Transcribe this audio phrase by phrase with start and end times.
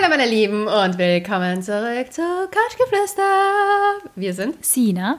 [0.00, 3.22] Hallo meine Lieben und willkommen zurück zu Couchgeflüster.
[4.14, 5.18] Wir sind Sina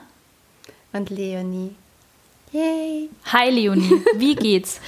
[0.92, 1.74] und Leonie.
[2.50, 3.10] Yay.
[3.26, 4.80] Hi Leonie, wie geht's?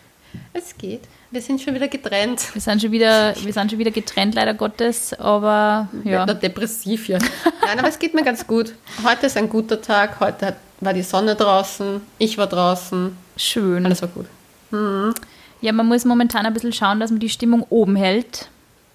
[0.52, 1.02] es geht.
[1.30, 2.54] Wir sind schon wieder getrennt.
[2.54, 6.26] Wir sind schon wieder, wir sind schon wieder getrennt, leider Gottes, aber ja.
[6.26, 7.18] ja depressiv hier.
[7.18, 8.74] Nein, aber es geht mir ganz gut.
[9.02, 10.20] Heute ist ein guter Tag.
[10.20, 13.16] Heute war die Sonne draußen, ich war draußen.
[13.36, 13.86] Schön.
[13.86, 14.26] Alles war gut.
[14.72, 15.14] Mhm.
[15.62, 18.48] Ja, man muss momentan ein bisschen schauen, dass man die Stimmung oben hält.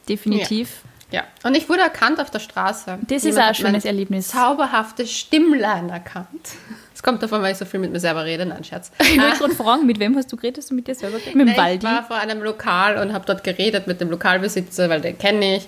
[0.08, 0.82] Definitiv.
[1.12, 1.22] Ja.
[1.22, 1.48] ja.
[1.48, 3.00] Und ich wurde erkannt auf der Straße.
[3.08, 4.30] Das ist auch ein schönes Erlebnis.
[4.30, 6.50] Zauberhaftes Stimmlein erkannt.
[6.94, 8.46] Es kommt davon, weil ich so viel mit mir selber rede.
[8.46, 8.92] Nein, Scherz.
[9.00, 10.60] Ich wollte gerade fragen, mit wem hast du geredet?
[10.60, 11.36] Hast du mit dir selber geredet?
[11.36, 11.86] Mit dem Waldi?
[11.86, 15.58] Ich war vor einem Lokal und habe dort geredet mit dem Lokalbesitzer, weil den kenne
[15.58, 15.68] ich.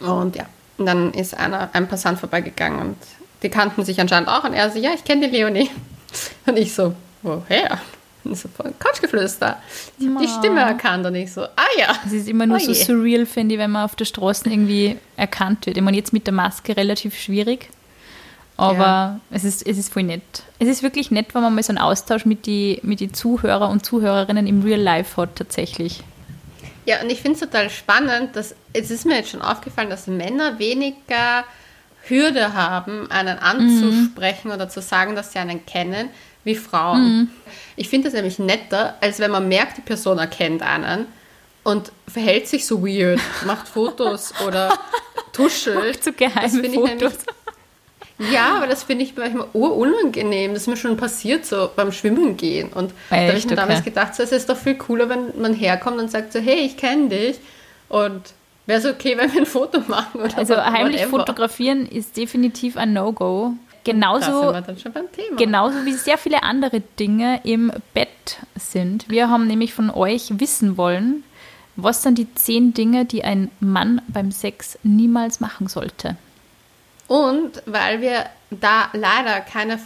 [0.00, 2.96] Und ja, und dann ist einer, ein Passant vorbeigegangen und
[3.42, 4.44] die kannten sich anscheinend auch.
[4.44, 5.70] Und er so, ja, ich kenne die Leonie.
[6.46, 7.80] Und ich so, woher?
[8.34, 9.58] So voll Couchgeflüster.
[9.98, 11.94] Ich habe die Stimme erkannt und ich so, ah ja.
[12.06, 14.96] Es ist immer nur oh so surreal, finde ich, wenn man auf der Straße irgendwie
[15.16, 15.76] erkannt wird.
[15.76, 17.68] Ich meine, jetzt mit der Maske relativ schwierig.
[18.56, 19.20] Aber ja.
[19.30, 20.22] es, ist, es ist voll nett.
[20.58, 23.68] Es ist wirklich nett, wenn man mal so einen Austausch mit den mit die Zuhörer
[23.68, 26.02] und Zuhörerinnen im Real Life hat, tatsächlich.
[26.86, 30.06] Ja, und ich finde es total spannend, dass es ist mir jetzt schon aufgefallen, dass
[30.06, 31.44] Männer weniger
[32.06, 34.54] Hürde haben, einen anzusprechen mhm.
[34.54, 36.10] oder zu sagen, dass sie einen kennen,
[36.44, 37.02] wie Frauen.
[37.02, 37.30] Mhm.
[37.76, 41.06] Ich finde das nämlich netter, als wenn man merkt, die Person erkennt einen
[41.64, 44.78] und verhält sich so weird, macht Fotos oder
[45.32, 45.76] tuschelt.
[45.76, 47.18] Macht so geheime Fotos.
[48.18, 50.52] Ja, aber das finde ich manchmal urunangenehm.
[50.52, 52.72] Das ist mir schon passiert, so beim Schwimmen gehen.
[52.72, 52.94] Und Echt?
[53.10, 53.60] da habe ich mir okay.
[53.60, 56.60] damals gedacht, so, es ist doch viel cooler, wenn man herkommt und sagt so, hey,
[56.60, 57.40] ich kenne dich.
[57.88, 58.22] Und
[58.66, 60.20] wäre es okay, wenn wir ein Foto machen?
[60.20, 61.18] Oder also heimlich whatever.
[61.18, 63.54] fotografieren ist definitiv ein No-Go.
[63.84, 64.54] Genauso,
[65.36, 69.08] genauso wie sehr viele andere Dinge im Bett sind.
[69.10, 71.22] Wir haben nämlich von euch wissen wollen,
[71.76, 76.16] was sind die zehn Dinge, die ein Mann beim Sex niemals machen sollte.
[77.08, 79.78] Und weil wir da leider keine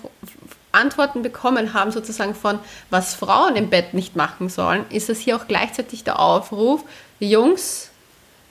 [0.70, 2.58] Antworten bekommen haben, sozusagen von,
[2.90, 6.84] was Frauen im Bett nicht machen sollen, ist es hier auch gleichzeitig der Aufruf,
[7.18, 7.90] Jungs,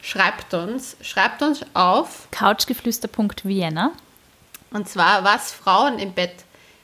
[0.02, 3.92] schreibt uns, schreibt uns auf couchgeflüster.vienna
[4.72, 6.34] und zwar, was Frauen im Bett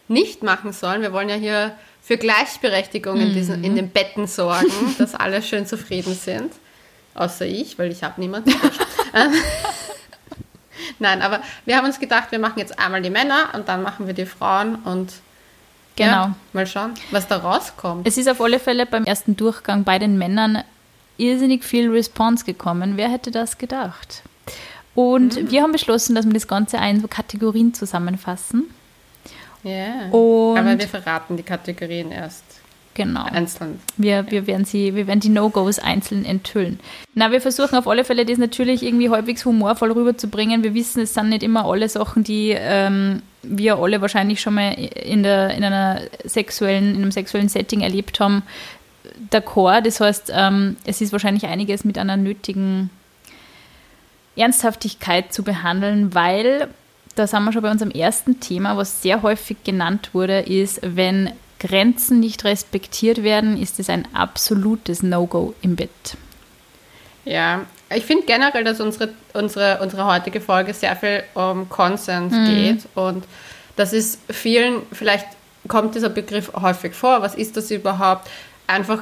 [0.07, 1.01] nicht machen sollen.
[1.01, 5.65] Wir wollen ja hier für Gleichberechtigung in, diesen, in den Betten sorgen, dass alle schön
[5.65, 6.53] zufrieden sind.
[7.15, 8.53] Außer ich, weil ich habe niemanden.
[10.99, 14.07] Nein, aber wir haben uns gedacht, wir machen jetzt einmal die Männer und dann machen
[14.07, 15.13] wir die Frauen und
[15.95, 16.11] genau.
[16.11, 18.07] Ja, mal schauen, was da rauskommt.
[18.07, 20.63] Es ist auf alle Fälle beim ersten Durchgang bei den Männern
[21.17, 22.97] irrsinnig viel Response gekommen.
[22.97, 24.23] Wer hätte das gedacht?
[24.95, 25.51] Und mhm.
[25.51, 28.65] wir haben beschlossen, dass wir das Ganze in so Kategorien zusammenfassen.
[29.63, 29.71] Ja.
[29.71, 30.05] Yeah.
[30.07, 32.43] Aber wir verraten die Kategorien erst.
[32.95, 33.23] Genau.
[33.23, 33.79] Einzeln.
[33.97, 36.79] Wir, wir, werden sie, wir werden die No-Gos einzeln enthüllen.
[37.15, 40.63] Na, wir versuchen auf alle Fälle, das natürlich irgendwie halbwegs humorvoll rüberzubringen.
[40.63, 44.73] Wir wissen, es sind nicht immer alle Sachen, die ähm, wir alle wahrscheinlich schon mal
[44.73, 48.43] in, der, in, einer sexuellen, in einem sexuellen Setting erlebt haben.
[49.31, 52.89] D'accord, das heißt, ähm, es ist wahrscheinlich einiges mit einer nötigen
[54.35, 56.67] Ernsthaftigkeit zu behandeln, weil,
[57.15, 61.31] da sind wir schon bei unserem ersten Thema, was sehr häufig genannt wurde, ist, wenn
[61.59, 66.17] Grenzen nicht respektiert werden, ist es ein absolutes No-Go im Bett.
[67.25, 67.61] Ja,
[67.95, 72.45] ich finde generell, dass unsere, unsere, unsere heutige Folge sehr viel um Consent mhm.
[72.45, 73.23] geht und
[73.75, 75.27] das ist vielen, vielleicht
[75.67, 78.29] kommt dieser Begriff häufig vor, was ist das überhaupt?
[78.67, 78.99] Einfach,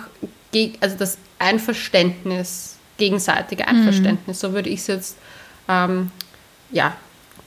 [0.81, 4.38] also das Einverständnis gegenseitige Einverständnis.
[4.38, 4.47] Mhm.
[4.47, 5.18] So würde ich es jetzt
[5.68, 6.12] ähm,
[6.72, 6.96] ja,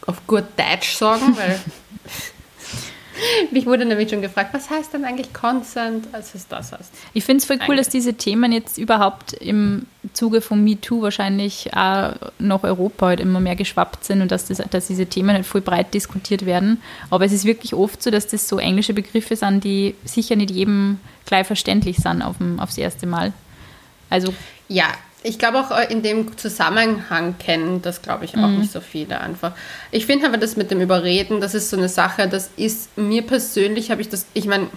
[0.07, 1.61] auf gut Deutsch sagen, weil
[3.51, 6.93] mich wurde nämlich schon gefragt, was heißt denn eigentlich Consent, als es das heißt.
[7.13, 11.75] Ich finde es voll cool, dass diese Themen jetzt überhaupt im Zuge von MeToo wahrscheinlich
[11.75, 15.47] auch nach Europa halt immer mehr geschwappt sind und dass, das, dass diese Themen halt
[15.47, 16.83] voll breit diskutiert werden.
[17.11, 20.51] Aber es ist wirklich oft so, dass das so englische Begriffe sind, die sicher nicht
[20.51, 23.33] jedem gleich verständlich sind auf dem, aufs erste Mal.
[24.11, 24.35] Also
[24.69, 24.87] ja,
[25.25, 28.61] ich glaube auch äh, in dem Zusammenhang kennen das, glaube ich, auch mhm.
[28.61, 29.53] nicht so viele einfach.
[29.91, 33.23] Ich finde aber das mit dem Überreden, das ist so eine Sache, das ist mir
[33.23, 34.69] persönlich, habe ich das, ich meine,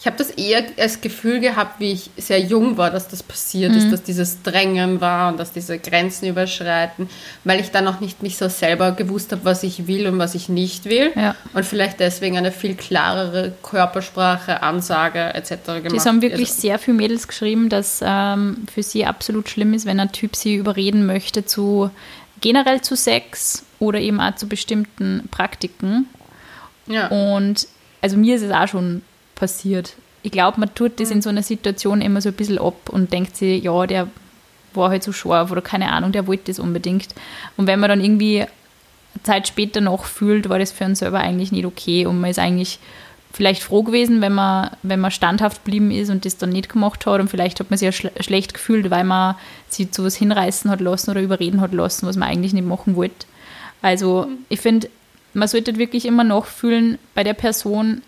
[0.00, 3.72] ich habe das eher als Gefühl gehabt, wie ich sehr jung war, dass das passiert
[3.72, 3.78] mhm.
[3.78, 7.08] ist, dass dieses Drängen war und dass diese Grenzen überschreiten,
[7.42, 10.36] weil ich dann noch nicht mich so selber gewusst habe, was ich will und was
[10.36, 11.10] ich nicht will.
[11.16, 11.34] Ja.
[11.52, 15.64] Und vielleicht deswegen eine viel klarere Körpersprache, Ansage etc.
[15.64, 15.96] gemacht.
[15.96, 19.84] Das haben wirklich also, sehr viele Mädels geschrieben, dass ähm, für sie absolut schlimm ist,
[19.84, 21.90] wenn ein Typ sie überreden möchte zu
[22.40, 26.06] generell zu Sex oder eben auch zu bestimmten Praktiken.
[26.86, 27.08] Ja.
[27.08, 27.66] Und
[28.00, 29.02] also mir ist es auch schon
[29.38, 29.94] passiert.
[30.22, 33.12] Ich glaube, man tut das in so einer Situation immer so ein bisschen ab und
[33.12, 34.08] denkt sich, ja, der
[34.74, 37.14] war halt so scharf oder keine Ahnung, der wollte das unbedingt.
[37.56, 38.44] Und wenn man dann irgendwie
[39.22, 42.38] Zeit später noch fühlt, war das für uns selber eigentlich nicht okay und man ist
[42.38, 42.78] eigentlich
[43.32, 47.06] vielleicht froh gewesen, wenn man, wenn man standhaft geblieben ist und das dann nicht gemacht
[47.06, 49.36] hat und vielleicht hat man sich ja schl schlecht gefühlt, weil man
[49.68, 52.96] sich zu was hinreißen hat lassen oder überreden hat lassen, was man eigentlich nicht machen
[52.96, 53.26] wollte.
[53.82, 54.38] Also mhm.
[54.48, 54.88] ich finde,
[55.34, 58.02] man sollte wirklich immer nachfühlen bei der Person,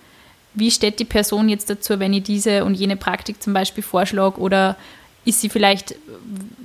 [0.55, 4.41] wie steht die Person jetzt dazu, wenn ich diese und jene Praktik zum Beispiel vorschlage
[4.41, 4.77] oder
[5.25, 5.95] ist sie vielleicht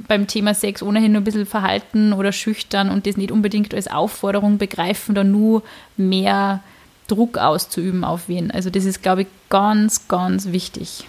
[0.07, 3.87] beim Thema Sex ohnehin nur ein bisschen verhalten oder schüchtern und das nicht unbedingt als
[3.87, 5.61] Aufforderung begreifen, da nur
[5.97, 6.63] mehr
[7.07, 8.51] Druck auszuüben auf wen.
[8.51, 11.05] Also das ist, glaube ich, ganz, ganz wichtig.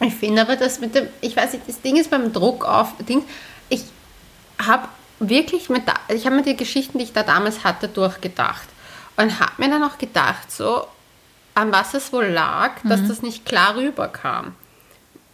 [0.00, 2.94] Ich finde aber, dass mit dem, ich weiß nicht, das Ding ist beim Druck auf,
[3.08, 3.22] Ding,
[3.68, 3.82] ich
[4.58, 4.88] habe
[5.18, 8.68] wirklich mit, ich habe mir die Geschichten, die ich da damals hatte, durchgedacht
[9.16, 10.86] und habe mir dann auch gedacht, so,
[11.54, 13.08] an was es wohl lag, dass mhm.
[13.08, 14.54] das nicht klar rüberkam.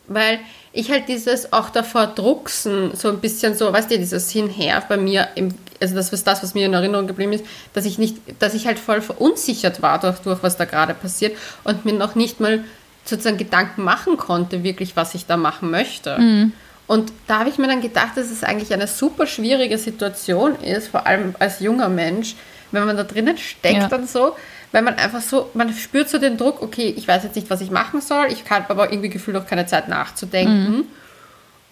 [0.09, 0.39] Weil
[0.73, 4.97] ich halt dieses auch davor drucksen, so ein bisschen so, weißt du, dieses Hinher bei
[4.97, 8.17] mir, im, also das ist das, was mir in Erinnerung geblieben ist, dass ich nicht,
[8.39, 12.15] dass ich halt voll verunsichert war durch, durch was da gerade passiert und mir noch
[12.15, 12.63] nicht mal
[13.05, 16.19] sozusagen Gedanken machen konnte, wirklich, was ich da machen möchte.
[16.19, 16.53] Mhm.
[16.87, 20.89] Und da habe ich mir dann gedacht, dass es eigentlich eine super schwierige Situation ist,
[20.89, 22.37] vor allem als junger Mensch,
[22.71, 23.97] wenn man da drinnen steckt ja.
[23.97, 24.37] und so,
[24.77, 27.63] weil man einfach so, man spürt so den Druck, okay, ich weiß jetzt nicht, was
[27.63, 30.71] ich machen soll, ich habe aber irgendwie gefühlt auch keine Zeit nachzudenken.
[30.71, 30.85] Mhm.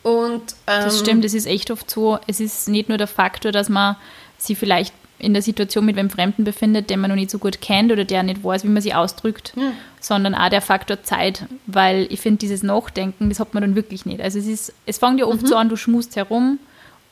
[0.03, 3.53] Und, ähm, das stimmt, es ist echt oft so, es ist nicht nur der Faktor,
[3.53, 3.97] dass man
[4.39, 7.61] sie vielleicht in der Situation mit einem Fremden befindet, den man noch nicht so gut
[7.61, 9.73] kennt oder der nicht weiß, wie man sie ausdrückt, ja.
[10.01, 14.07] sondern auch der Faktor Zeit, weil ich finde, dieses Nachdenken, das hat man dann wirklich
[14.07, 14.23] nicht.
[14.23, 15.47] Also es ist, es fängt ja oft mhm.
[15.47, 16.59] so an, du schmust herum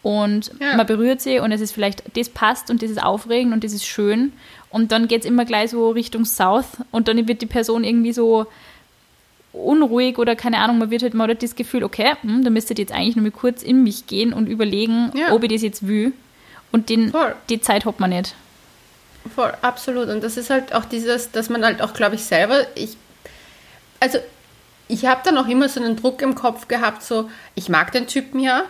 [0.02, 0.76] und ja.
[0.76, 3.72] man berührt sie und es ist vielleicht, das passt und das ist aufregend und das
[3.72, 4.32] ist schön
[4.70, 8.12] und dann geht es immer gleich so Richtung South und dann wird die Person irgendwie
[8.12, 8.46] so
[9.52, 12.92] unruhig oder keine Ahnung, man wird halt mal das Gefühl, okay, hm, da müsste jetzt
[12.92, 15.32] eigentlich nur mal kurz in mich gehen und überlegen, ja.
[15.32, 16.12] ob ich das jetzt will.
[16.70, 17.12] Und den,
[17.50, 18.34] die Zeit hat man nicht.
[19.34, 20.08] Voll, absolut.
[20.08, 22.96] Und das ist halt auch dieses, dass man halt auch, glaube ich, selber, ich,
[24.00, 24.18] also
[24.88, 28.06] ich habe dann auch immer so einen Druck im Kopf gehabt, so, ich mag den
[28.06, 28.64] Typen ja,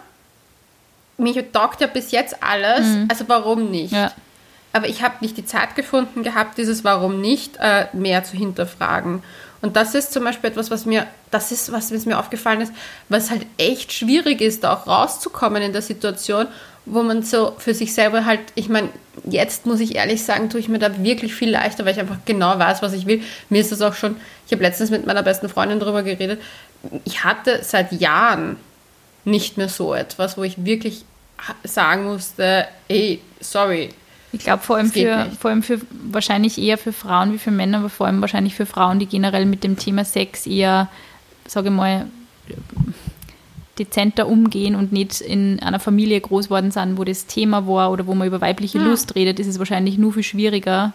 [1.19, 3.07] mich taugt ja bis jetzt alles, mhm.
[3.09, 3.93] also warum nicht?
[3.93, 4.13] Ja
[4.73, 9.23] aber ich habe nicht die Zeit gefunden gehabt, dieses Warum nicht äh, mehr zu hinterfragen.
[9.61, 12.73] Und das ist zum Beispiel etwas, was mir, das ist, was mir aufgefallen ist,
[13.09, 16.49] was halt echt schwierig ist, da auch rauszukommen in der Situation,
[16.85, 18.89] wo man so für sich selber halt, ich meine,
[19.25, 22.19] jetzt muss ich ehrlich sagen, tue ich mir da wirklich viel leichter, weil ich einfach
[22.25, 23.23] genau weiß, was ich will.
[23.51, 24.17] Mir ist das auch schon,
[24.47, 26.41] ich habe letztens mit meiner besten Freundin darüber geredet,
[27.05, 28.57] ich hatte seit Jahren
[29.25, 31.05] nicht mehr so etwas, wo ich wirklich
[31.65, 33.91] sagen musste, ey, sorry,
[34.33, 35.79] ich glaube vor allem für, vor allem für
[36.11, 39.45] wahrscheinlich eher für Frauen wie für Männer, aber vor allem wahrscheinlich für Frauen, die generell
[39.45, 40.89] mit dem Thema Sex eher,
[41.47, 42.07] sage ich mal,
[43.79, 48.07] dezenter umgehen und nicht in einer Familie groß worden sind, wo das Thema war oder
[48.07, 48.85] wo man über weibliche ja.
[48.85, 50.95] Lust redet, ist es wahrscheinlich nur viel schwieriger,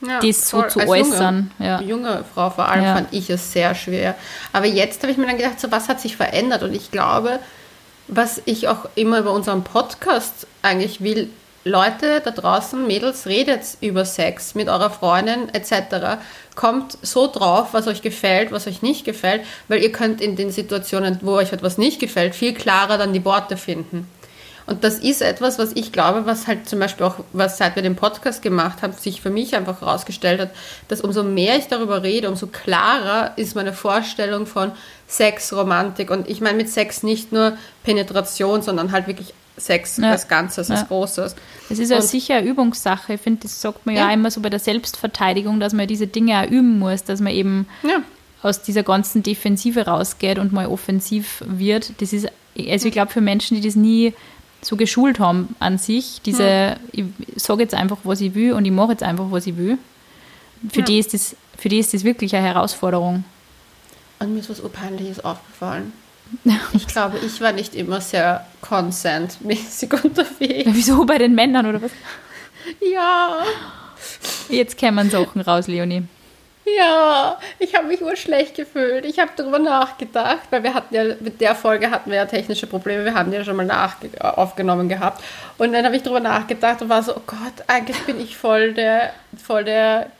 [0.00, 1.50] ja, das so zu äußern.
[1.58, 1.80] Junge, ja.
[1.80, 2.94] junge Frau vor allem ja.
[2.94, 4.14] fand ich es sehr schwer.
[4.52, 6.62] Aber jetzt habe ich mir dann gedacht, so was hat sich verändert?
[6.62, 7.38] Und ich glaube,
[8.08, 11.30] was ich auch immer über unseren Podcast eigentlich will,
[11.64, 16.18] Leute da draußen, Mädels, redet über Sex mit eurer Freundin etc.
[16.54, 20.50] Kommt so drauf, was euch gefällt, was euch nicht gefällt, weil ihr könnt in den
[20.50, 24.08] Situationen, wo euch etwas nicht gefällt, viel klarer dann die Worte finden.
[24.66, 27.82] Und das ist etwas, was ich glaube, was halt zum Beispiel auch, was seit wir
[27.82, 30.50] den Podcast gemacht haben, sich für mich einfach herausgestellt hat,
[30.88, 34.72] dass umso mehr ich darüber rede, umso klarer ist meine Vorstellung von
[35.06, 36.10] Sex, Romantik.
[36.10, 40.10] Und ich meine mit Sex nicht nur Penetration, sondern halt wirklich Sex ja.
[40.10, 40.76] als Ganzes, ja.
[40.76, 41.36] als Großes.
[41.68, 43.14] Es ist ja sicher eine Übungssache.
[43.14, 44.08] Ich finde, das sagt man ja.
[44.08, 44.14] ja.
[44.14, 47.66] immer so bei der Selbstverteidigung, dass man diese Dinge auch üben muss, dass man eben
[48.42, 51.92] aus dieser ganzen Defensive rausgeht und mal offensiv wird.
[52.00, 52.28] Das ist,
[52.68, 54.14] also ich glaube, für Menschen, die das nie
[54.62, 57.14] so geschult haben an sich, diese, hm.
[57.32, 59.78] ich sage jetzt einfach, was ich will und ich mache jetzt einfach, was ich will,
[60.68, 63.24] für, die ist das, für die ist das wirklich eine Herausforderung.
[64.18, 65.92] Und mir ist was Urpeinliches aufgefallen.
[66.74, 70.70] Ich glaube, ich war nicht immer sehr consent-mäßig unterwegs.
[70.72, 71.90] Wieso bei den Männern oder was?
[72.80, 73.42] Ja.
[74.48, 76.04] Jetzt kämen Sachen raus, Leonie.
[76.64, 79.04] Ja, ich habe mich urschlecht gefühlt.
[79.04, 82.66] Ich habe darüber nachgedacht, weil wir hatten ja, mit der Folge hatten wir ja technische
[82.66, 85.22] Probleme, wir haben ja schon mal nach, aufgenommen gehabt.
[85.58, 88.74] Und dann habe ich darüber nachgedacht und war so, oh Gott, eigentlich bin ich voll
[88.74, 89.12] der,
[89.42, 90.10] voll der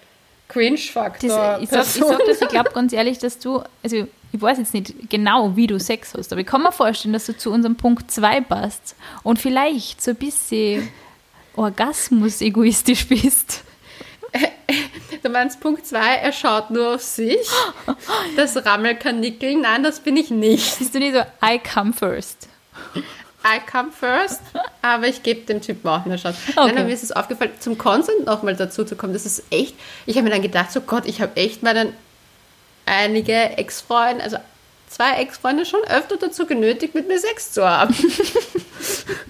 [0.48, 1.58] Cringe-Faktor.
[1.60, 1.86] Ich sage
[2.30, 6.14] ich glaube ganz ehrlich, dass du, also ich weiß jetzt nicht genau, wie du Sex
[6.16, 10.02] hast, aber ich kann mir vorstellen, dass du zu unserem Punkt 2 passt und vielleicht
[10.02, 10.88] so ein bisschen
[11.56, 13.64] Orgasmus-egoistisch bist.
[15.22, 17.36] Du meinst Punkt 2, er schaut nur auf sich.
[18.36, 20.78] Das Rammelkanickel, nein, das bin ich nicht.
[20.78, 22.48] Bist du nicht so, I come first?
[23.44, 24.40] I come first,
[24.82, 26.38] aber ich gebe dem Typen auch eine Chance.
[26.54, 26.74] Okay.
[26.74, 29.74] Dann mir ist es aufgefallen, zum Consent nochmal dazu zu kommen, das ist echt,
[30.06, 31.94] ich habe mir dann gedacht, so Gott, ich habe echt meinen
[32.86, 34.36] einige Ex-Freunde, also
[34.88, 37.94] zwei Ex-Freunde schon öfter dazu genötigt, mit mir Sex zu haben.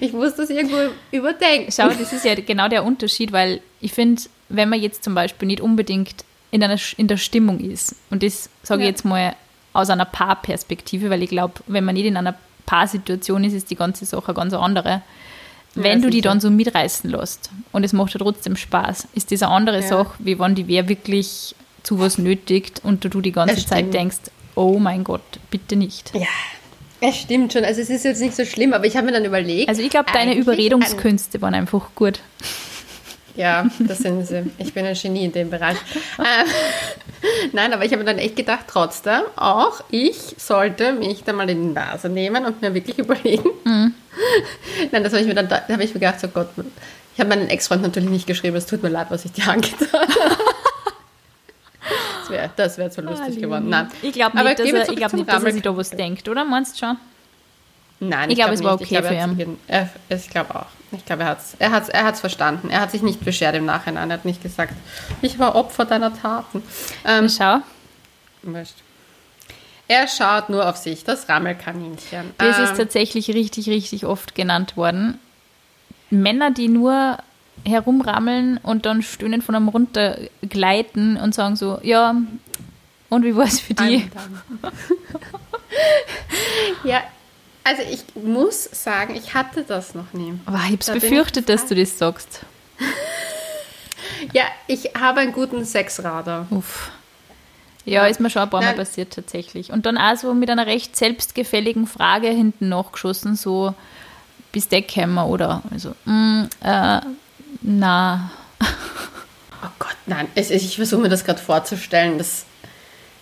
[0.00, 0.76] ich muss das irgendwo
[1.10, 1.72] überdenken.
[1.72, 5.46] Schau, das ist ja genau der Unterschied, weil ich finde, wenn man jetzt zum Beispiel
[5.46, 8.88] nicht unbedingt in, einer, in der Stimmung ist, und das sage ja.
[8.88, 9.34] ich jetzt mal
[9.72, 12.34] aus einer Paarperspektive, weil ich glaube, wenn man nicht in einer
[12.66, 15.02] Paarsituation ist, ist die ganze Sache ganz andere.
[15.74, 19.30] Wenn ja, du die dann so mitreißen lässt und es macht ja trotzdem Spaß, ist
[19.30, 19.86] das eine andere ja.
[19.86, 24.18] Sache, wie wenn die wer wirklich zu was nötigt und du die ganze Zeit denkst,
[24.54, 26.12] oh mein Gott, bitte nicht.
[26.14, 26.26] Ja,
[27.00, 27.64] es stimmt schon.
[27.64, 29.68] Also es ist jetzt nicht so schlimm, aber ich habe mir dann überlegt.
[29.68, 32.20] Also ich glaube, deine Überredungskünste waren einfach gut.
[33.36, 34.50] Ja, das sind sie.
[34.58, 35.76] Ich bin ein Genie in dem Bereich.
[36.18, 36.48] Ähm,
[37.52, 41.48] nein, aber ich habe mir dann echt gedacht, trotzdem, auch ich sollte mich da mal
[41.48, 43.48] in die Nase nehmen und mir wirklich überlegen.
[43.64, 43.94] Mhm.
[44.90, 46.48] Nein, das habe ich mir dann, da habe ich mir gedacht, so Gott,
[47.14, 49.88] ich habe meinen Ex-Freund natürlich nicht geschrieben, es tut mir leid, was ich dir angetan
[49.92, 50.36] habe.
[52.28, 53.68] Das wäre das wär zu lustig ah, geworden.
[53.68, 53.88] Nein.
[54.02, 56.44] Ich glaube nicht, dass, er, ich glaub nicht dass er sich da was denkt, oder?
[56.44, 56.96] Meinst du schon?
[58.00, 59.58] Nein, ich, ich glaube, glaub, es war okay glaub, für ihn.
[59.66, 60.66] Er, ich glaube auch.
[60.92, 62.70] Ich glaube, er hat es er hat's, er hat's verstanden.
[62.70, 64.10] Er hat sich nicht beschert im Nachhinein.
[64.10, 64.72] Er hat nicht gesagt,
[65.20, 66.62] ich war Opfer deiner Taten.
[67.04, 67.58] Ähm, Schau.
[68.42, 68.76] Wurscht.
[69.88, 72.34] Er schaut nur auf sich, das Rammelkaninchen.
[72.36, 75.18] Das ähm, ist tatsächlich richtig, richtig oft genannt worden.
[76.10, 77.18] Männer, die nur
[77.64, 82.14] herumrammeln und dann stöhnen von einem runtergleiten und sagen so, ja,
[83.08, 84.08] und wie war es für die?
[86.84, 87.02] ja,
[87.64, 90.34] also ich muss sagen, ich hatte das noch nie.
[90.46, 92.40] Aber ich habe es befürchtet, dass du das sagst.
[94.32, 96.46] ja, ich habe einen guten Sexradar.
[96.50, 96.90] Uff.
[97.84, 99.72] Ja, ist mir schon ein paar Mal passiert tatsächlich.
[99.72, 103.74] Und dann auch so mit einer recht selbstgefälligen Frage hinten nachgeschossen, so
[104.52, 107.00] bis der kämmer oder also, mm, äh,
[107.68, 108.30] na.
[109.60, 110.28] Oh Gott, nein.
[110.36, 112.16] Ich, ich versuche mir das gerade vorzustellen.
[112.16, 112.46] Das,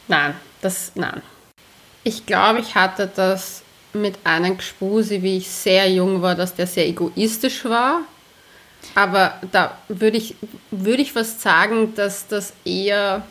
[0.06, 1.22] nein, das, nein.
[2.04, 3.62] Ich glaube, ich hatte das
[3.94, 8.02] mit einem Gespusi, wie ich sehr jung war, dass der sehr egoistisch war.
[8.94, 10.36] Aber da würde ich,
[10.70, 13.24] würde ich fast sagen, dass das eher,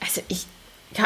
[0.00, 0.46] also ich,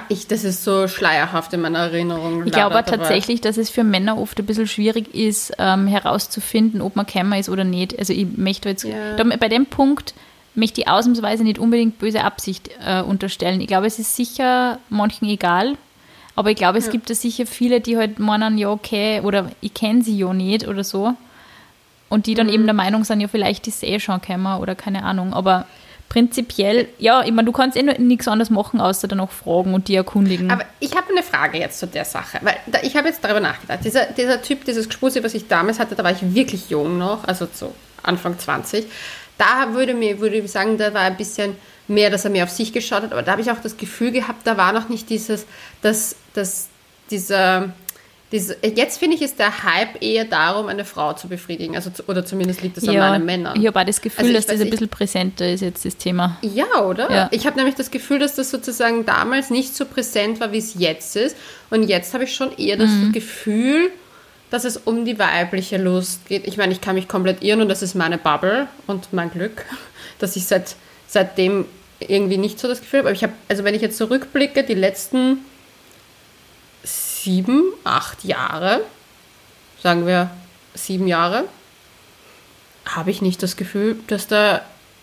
[0.09, 2.47] ich, das ist so schleierhaft in meiner Erinnerung.
[2.47, 6.97] Ich glaube tatsächlich, dass es für Männer oft ein bisschen schwierig ist, ähm, herauszufinden, ob
[6.97, 7.99] man Kämmer ist oder nicht.
[7.99, 9.16] Also ich möchte jetzt, ja.
[9.16, 10.14] da, bei dem Punkt
[10.54, 13.61] möchte ich ausnahmsweise nicht unbedingt böse Absicht äh, unterstellen.
[13.61, 15.76] Ich glaube, es ist sicher manchen egal,
[16.37, 16.92] aber ich glaube, es ja.
[16.92, 20.66] gibt da sicher viele, die halt meinen, ja, okay, oder ich kenne sie ja nicht
[20.66, 21.14] oder so.
[22.09, 22.52] Und die dann mhm.
[22.52, 25.32] eben der Meinung sind, ja, vielleicht ist es eh schon gekommen oder keine Ahnung.
[25.32, 25.66] Aber
[26.11, 29.87] prinzipiell, ja, ich meine, du kannst eh nichts anderes machen, außer dann auch fragen und
[29.87, 30.50] die erkundigen.
[30.50, 33.40] Aber ich habe eine Frage jetzt zu der Sache, weil da, ich habe jetzt darüber
[33.40, 33.79] nachgedacht.
[33.85, 37.26] Dieser, dieser Typ, dieses Gespuse, was ich damals hatte, da war ich wirklich jung noch,
[37.26, 38.87] also so Anfang 20.
[39.38, 42.50] Da würde, mir, würde ich sagen, da war ein bisschen mehr, dass er mehr auf
[42.50, 43.12] sich geschaut hat.
[43.12, 45.47] Aber da habe ich auch das Gefühl gehabt, da war noch nicht dieses,
[45.81, 46.69] dass, dass
[47.12, 47.73] dieser,
[48.33, 51.75] diese, jetzt finde ich, ist der Hype eher darum, eine Frau zu befriedigen.
[51.75, 53.61] Also, oder zumindest liegt das ja, an meinen Männern.
[53.61, 56.39] Ich habe auch das Gefühl, also dass das ein bisschen präsenter ist jetzt das Thema.
[56.43, 57.11] Ja, oder?
[57.11, 57.29] Ja.
[57.33, 60.75] Ich habe nämlich das Gefühl, dass das sozusagen damals nicht so präsent war, wie es
[60.79, 61.37] jetzt ist.
[61.71, 63.11] Und jetzt habe ich schon eher das mhm.
[63.11, 63.91] Gefühl,
[64.51, 66.47] dass es um die weibliche Lust geht.
[66.47, 69.65] Ich meine, ich kann mich komplett irren und das ist meine Bubble und mein Glück,
[70.21, 70.77] dass ich seit,
[71.09, 71.65] seitdem
[71.99, 75.39] irgendwie nicht so das Gefühl, aber ich habe, also wenn ich jetzt zurückblicke, die letzten
[77.23, 78.81] sieben, acht Jahre,
[79.83, 80.31] sagen wir
[80.75, 81.45] sieben Jahre,
[82.87, 84.62] habe ich nicht das Gefühl, dass da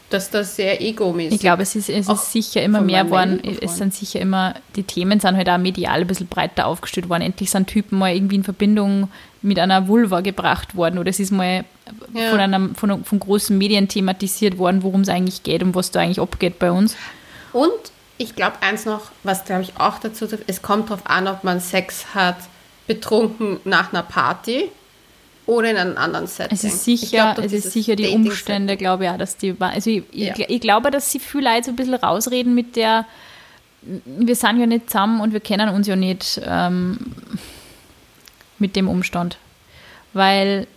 [0.10, 3.42] dass das sehr egomäßig Ich glaube, es ist, es ist sicher immer mehr geworden.
[3.62, 7.24] Es sind sicher immer, die Themen sind halt auch medial ein bisschen breiter aufgestellt worden.
[7.24, 9.10] Endlich sind Typen mal irgendwie in Verbindung
[9.42, 11.66] mit einer Vulva gebracht worden oder es ist mal
[12.14, 12.30] ja.
[12.30, 16.00] von, einem, von, von großen Medien thematisiert worden, worum es eigentlich geht und was da
[16.00, 16.96] eigentlich abgeht bei uns.
[17.52, 17.72] Und
[18.18, 21.60] ich glaube eins noch, was glaube ich auch dazu, es kommt darauf an, ob man
[21.60, 22.38] Sex hat,
[22.88, 24.70] betrunken nach einer Party
[25.46, 26.56] oder in einem anderen Setting.
[26.56, 29.90] Es ist sicher, glaub, es ist sicher die Umstände, glaube ich auch, dass die, also
[29.90, 30.34] ich, ja.
[30.38, 33.06] ich, ich, glaube, dass sie viel Leute so ein bisschen rausreden mit der,
[33.82, 36.98] wir sind ja nicht zusammen und wir kennen uns ja nicht ähm,
[38.60, 39.38] mit dem Umstand.
[40.14, 40.68] Weil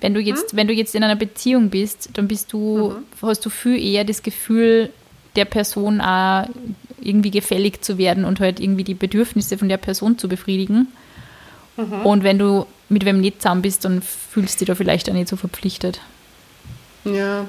[0.00, 0.58] wenn du jetzt, hm?
[0.58, 3.26] wenn du jetzt in einer Beziehung bist, dann bist du, mhm.
[3.26, 4.90] hast du viel eher das Gefühl,
[5.36, 6.46] der Person auch
[7.00, 10.88] irgendwie gefällig zu werden und halt irgendwie die Bedürfnisse von der Person zu befriedigen.
[11.76, 12.06] Mhm.
[12.06, 15.14] Und wenn du mit wem nicht zusammen bist, dann fühlst du dich da vielleicht auch
[15.14, 16.00] nicht so verpflichtet.
[17.04, 17.46] Ja.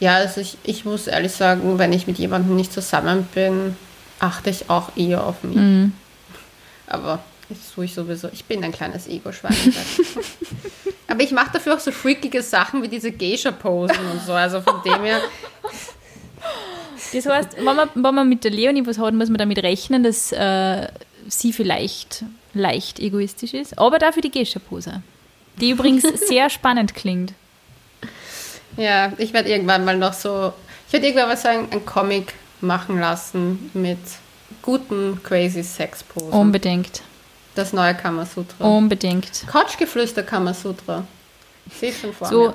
[0.00, 3.76] Ja, also ich, ich muss ehrlich sagen, wenn ich mit jemandem nicht zusammen bin,
[4.18, 5.56] achte ich auch eher auf mich.
[5.56, 5.92] Mhm.
[6.86, 8.28] Aber Das tue ich sowieso.
[8.32, 9.54] Ich bin ein kleines Ego-Schwein.
[11.08, 14.32] Aber ich mache dafür auch so freakige Sachen wie diese Geisha-Posen und so.
[14.32, 15.20] Also von dem her.
[17.12, 20.02] Das heißt, wenn man, wenn man mit der Leonie was hat, muss man damit rechnen,
[20.02, 20.88] dass äh,
[21.28, 23.78] sie vielleicht leicht egoistisch ist.
[23.78, 25.02] Aber dafür die Geisha-Pose.
[25.60, 27.34] Die übrigens sehr spannend klingt.
[28.76, 30.52] Ja, ich werde irgendwann mal noch so.
[30.86, 33.98] Ich werde irgendwann mal so ein, ein Comic machen lassen mit
[34.62, 36.32] guten crazy Sex-Posen.
[36.32, 37.02] Unbedingt.
[37.54, 38.64] Das neue Kamasutra.
[38.66, 39.44] Unbedingt.
[39.46, 41.04] Couchgeflüster Kamasutra.
[41.78, 42.54] Sehe schon vor So mir.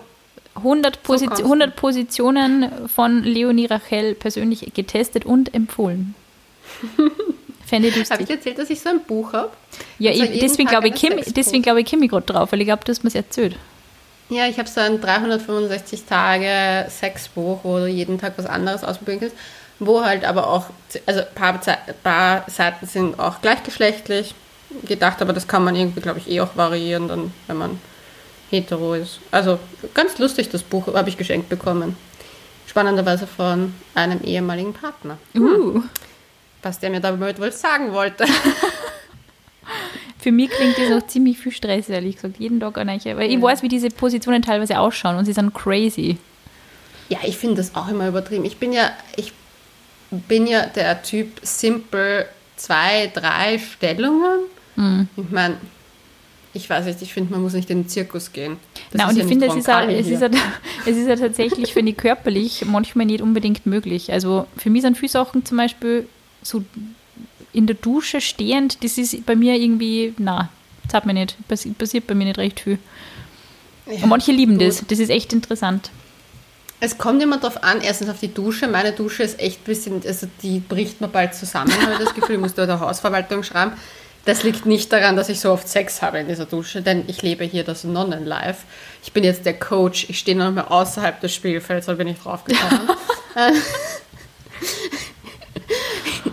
[0.57, 1.45] 100, Posi So kannst du.
[1.45, 6.15] 100 Positionen von Leonie Rachel persönlich getestet und empfohlen.
[7.65, 8.29] Fände ich Habe ich lustig.
[8.29, 9.49] erzählt, dass ich so ein Buch habe?
[9.99, 12.67] Ja, Also ich, deswegen glaube ich, Kim, deswegen glaube ich Kimi gerade drauf, weil ich
[12.67, 13.55] glaube, du hast mir erzählt.
[14.29, 19.19] Ja, ich habe so ein 365 Tage Sexbuch, wo du jeden Tag was anderes ausprobieren
[19.21, 19.35] kannst,
[19.79, 20.65] wo halt aber auch,
[21.05, 21.59] also ein paar,
[22.03, 24.33] paar Seiten sind auch gleichgeschlechtlich
[24.85, 27.79] gedacht, aber das kann man irgendwie, glaube ich, eh auch variieren, dann, wenn man
[28.49, 29.19] hetero ist.
[29.31, 29.59] Also
[29.93, 31.97] ganz lustig, das Buch habe ich geschenkt bekommen.
[32.67, 35.81] Spannenderweise von einem ehemaligen Partner, Uh.
[36.61, 38.25] was der mir damit wohl sagen wollte.
[40.19, 42.37] Für mich klingt das noch ziemlich viel Stress, ehrlich gesagt.
[42.39, 46.17] Jeden Tag an Weil ich weiß, wie diese Positionen teilweise ausschauen und sie sind crazy.
[47.09, 48.43] Ja, ich finde das auch immer übertrieben.
[48.43, 49.31] Ich bin ja, ich
[50.11, 52.25] bin ja der Typ simpel
[52.57, 54.39] zwei, drei Stellungen.
[54.75, 55.07] Hm.
[55.15, 55.57] Ich meine,
[56.57, 58.57] ich weiß nicht, ich finde, man muss nicht in den Zirkus gehen.
[58.91, 60.35] Das Na, und ja ich finde, es ist, Roncalli es, ist halt,
[60.85, 64.11] es ist ja tatsächlich, finde ich, körperlich manchmal nicht unbedingt möglich.
[64.11, 66.07] Also für mich sind viele Sachen zum Beispiel
[66.41, 66.63] so
[67.53, 70.49] in der Dusche stehend, das ist bei mir irgendwie, na,
[70.83, 72.77] das hat mir nicht, passi- passiert bei mir nicht recht viel.
[73.85, 74.67] Ja, Und manche lieben gut.
[74.67, 75.89] das, das ist echt interessant.
[76.79, 78.67] Es kommt immer darauf an, erstens auf die Dusche.
[78.67, 82.13] Meine Dusche ist echt ein bisschen, also die bricht mir bald zusammen, habe ich das
[82.13, 82.35] Gefühl.
[82.35, 83.71] Ich muss da der Hausverwaltung schreiben.
[84.27, 87.21] Das liegt nicht daran, dass ich so oft Sex habe in dieser Dusche, denn ich
[87.21, 88.57] lebe hier das Nonnenlife.
[89.01, 92.19] Ich bin jetzt der Coach, ich stehe noch mal außerhalb des Spielfelds, da bin ich
[92.19, 92.89] draufgekommen.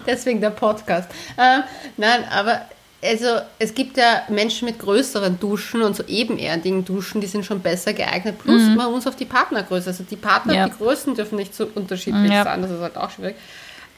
[0.06, 1.08] Deswegen der Podcast.
[1.36, 1.60] Äh,
[1.96, 2.62] nein, aber
[3.02, 3.26] also
[3.58, 7.92] es gibt ja Menschen mit größeren Duschen und so ebenerdigen Duschen, die sind schon besser
[7.92, 8.38] geeignet.
[8.38, 9.90] Plus man muss auf die Partnergröße.
[9.90, 10.66] Also die Partner, Ja.
[10.68, 12.42] die Größen dürfen nicht so unterschiedlich Ja.
[12.44, 12.60] sein.
[12.62, 13.36] Das ist halt auch schwierig.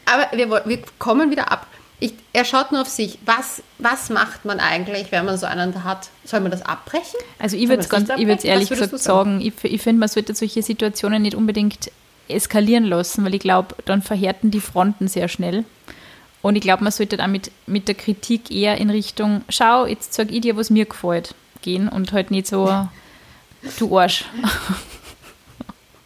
[0.04, 1.66] Aber wir, wir kommen wieder ab.
[1.98, 3.18] Ich, er schaut nur auf sich.
[3.24, 6.10] Was, was macht man eigentlich, wenn man so einen hat?
[6.24, 7.18] Soll man das abbrechen?
[7.38, 9.40] Also ich würde es ehrlich gesagt sagen?
[9.40, 11.90] ich, ich finde, man sollte solche Situationen nicht unbedingt
[12.28, 15.64] eskalieren lassen, weil ich glaube, dann verhärten die Fronten sehr schnell.
[16.42, 20.30] Und ich glaube, man sollte damit mit der Kritik eher in Richtung, schau, jetzt sag
[20.30, 22.86] ich dir, was mir gefällt, gehen und halt nicht so,
[23.78, 24.26] du Arsch.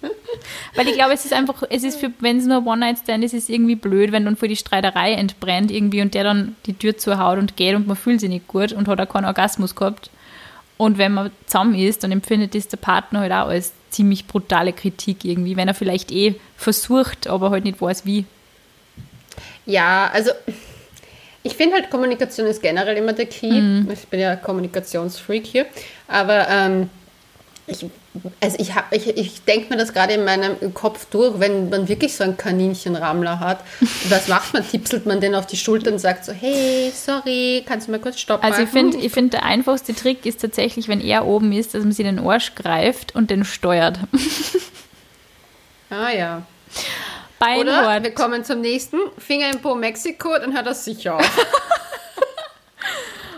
[0.74, 3.44] Weil ich glaube, es ist einfach, es ist für, wenn es nur One-Night-Stand ist, ist
[3.44, 6.96] es irgendwie blöd, wenn dann vor die Streiterei entbrennt irgendwie und der dann die Tür
[6.96, 10.10] zuhaut und geht und man fühlt sich nicht gut und hat auch keinen Orgasmus gehabt.
[10.76, 14.72] Und wenn man zusammen ist, dann empfindet das der Partner halt auch als ziemlich brutale
[14.72, 18.24] Kritik irgendwie, wenn er vielleicht eh versucht, aber halt nicht weiß, wie.
[19.66, 20.30] Ja, also
[21.42, 23.84] ich finde halt, Kommunikation ist generell immer der Key.
[23.92, 25.66] Ich bin ja Kommunikationsfreak hier.
[26.06, 26.90] Aber ähm,
[27.66, 27.86] ich,
[28.40, 31.86] also ich, hab- ich, ich denke mir das gerade in meinem Kopf durch, wenn man
[31.88, 33.60] wirklich so einen Kaninchenrammler hat.
[34.08, 34.68] Was macht man?
[34.68, 38.18] Tipselt man den auf die Schulter und sagt so, hey, sorry, kannst du mal kurz
[38.18, 38.44] stoppen?
[38.44, 41.82] Also ich finde, ich find, der einfachste Trick ist tatsächlich, wenn er oben ist, dass
[41.84, 43.98] man sich den Arsch greift und den steuert.
[45.90, 46.42] Ah ja.
[47.58, 48.96] Oder wir kommen zum nächsten.
[49.18, 51.46] Finger im Po Mexiko, dann hört das sicher auf.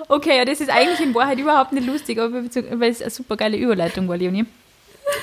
[0.09, 3.37] Okay, ja, das ist eigentlich in Wahrheit überhaupt nicht lustig, aber weil es eine super
[3.37, 4.47] geile Überleitung war, Leonie.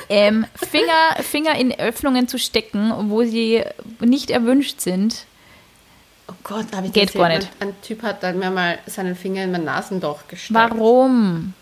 [0.09, 3.63] Ähm, Finger, Finger in Öffnungen zu stecken, wo sie
[3.99, 5.25] nicht erwünscht sind.
[6.27, 7.49] Oh Gott, habe ich Geht gar nicht.
[7.59, 10.53] Ein, ein Typ hat dann mir mal seinen Finger in mein Nasenloch gesteckt.
[10.53, 11.53] Warum?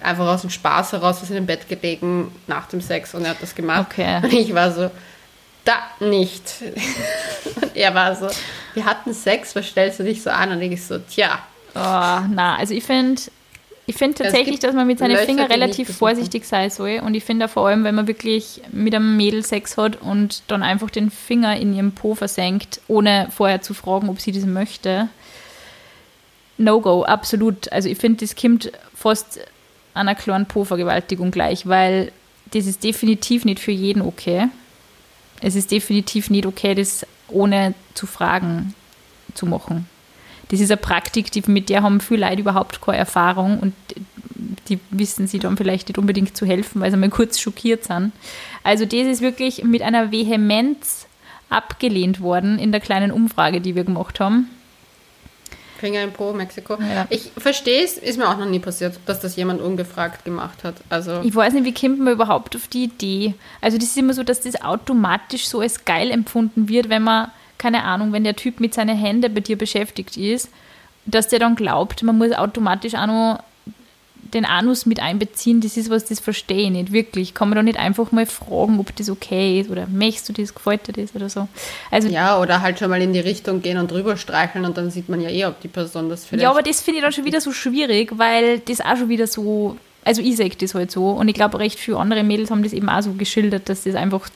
[0.00, 3.30] einfach aus dem Spaß heraus, wir sind im Bett gelegen nach dem Sex und er
[3.30, 3.86] hat das gemacht.
[3.92, 4.20] Okay.
[4.22, 4.90] Und ich war so,
[5.64, 6.42] da nicht.
[7.62, 8.28] Und er war so,
[8.74, 10.52] wir hatten Sex, was stellst du dich so an?
[10.52, 11.38] Und ich so, tja,
[11.74, 13.20] Oh, na, also ich finde
[13.86, 17.02] ich find es tatsächlich, dass man mit seinen Fingern relativ vorsichtig sein soll.
[17.04, 20.42] Und ich finde auch vor allem, wenn man wirklich mit einem Mädel Sex hat und
[20.46, 24.46] dann einfach den Finger in ihrem Po versenkt, ohne vorher zu fragen, ob sie das
[24.46, 25.08] möchte.
[26.56, 27.70] No-go, absolut.
[27.72, 29.40] Also ich finde, das kommt fast
[29.92, 32.10] einer kleinen Po-Vergewaltigung gleich, weil
[32.52, 34.48] das ist definitiv nicht für jeden okay.
[35.42, 38.74] Es ist definitiv nicht okay, das ohne zu fragen
[39.34, 39.88] zu machen.
[40.48, 43.74] Das ist eine Praktik, die, mit der haben viele Leute überhaupt keine Erfahrung und
[44.68, 48.12] die wissen sie dann vielleicht nicht unbedingt zu helfen, weil sie mal kurz schockiert sind.
[48.62, 51.06] Also das ist wirklich mit einer Vehemenz
[51.50, 54.48] abgelehnt worden in der kleinen Umfrage, die wir gemacht haben.
[55.78, 56.78] Finger im Po, Mexiko.
[56.80, 57.06] Ja.
[57.10, 60.76] Ich verstehe es, ist mir auch noch nie passiert, dass das jemand ungefragt gemacht hat.
[60.88, 63.34] Also ich weiß nicht, wie kommt man überhaupt auf die Idee?
[63.60, 67.30] Also das ist immer so, dass das automatisch so als geil empfunden wird, wenn man,
[67.64, 70.50] keine Ahnung, wenn der Typ mit seinen Händen bei dir beschäftigt ist,
[71.06, 73.42] dass der dann glaubt, man muss automatisch auch noch
[74.34, 77.32] den Anus mit einbeziehen, das ist was, das verstehe ich nicht wirklich.
[77.32, 80.54] Kann man doch nicht einfach mal fragen, ob das okay ist oder möchtest du das,
[80.54, 81.48] gefällt dir das oder so.
[81.90, 84.90] Also, ja, oder halt schon mal in die Richtung gehen und drüber streicheln und dann
[84.90, 86.42] sieht man ja eh, ob die Person das vielleicht...
[86.42, 89.26] Ja, aber das finde ich dann schon wieder so schwierig, weil das auch schon wieder
[89.26, 89.78] so...
[90.04, 92.72] Also ich sehe das halt so und ich glaube, recht viele andere Mädels haben das
[92.72, 94.28] eben auch so geschildert, dass das einfach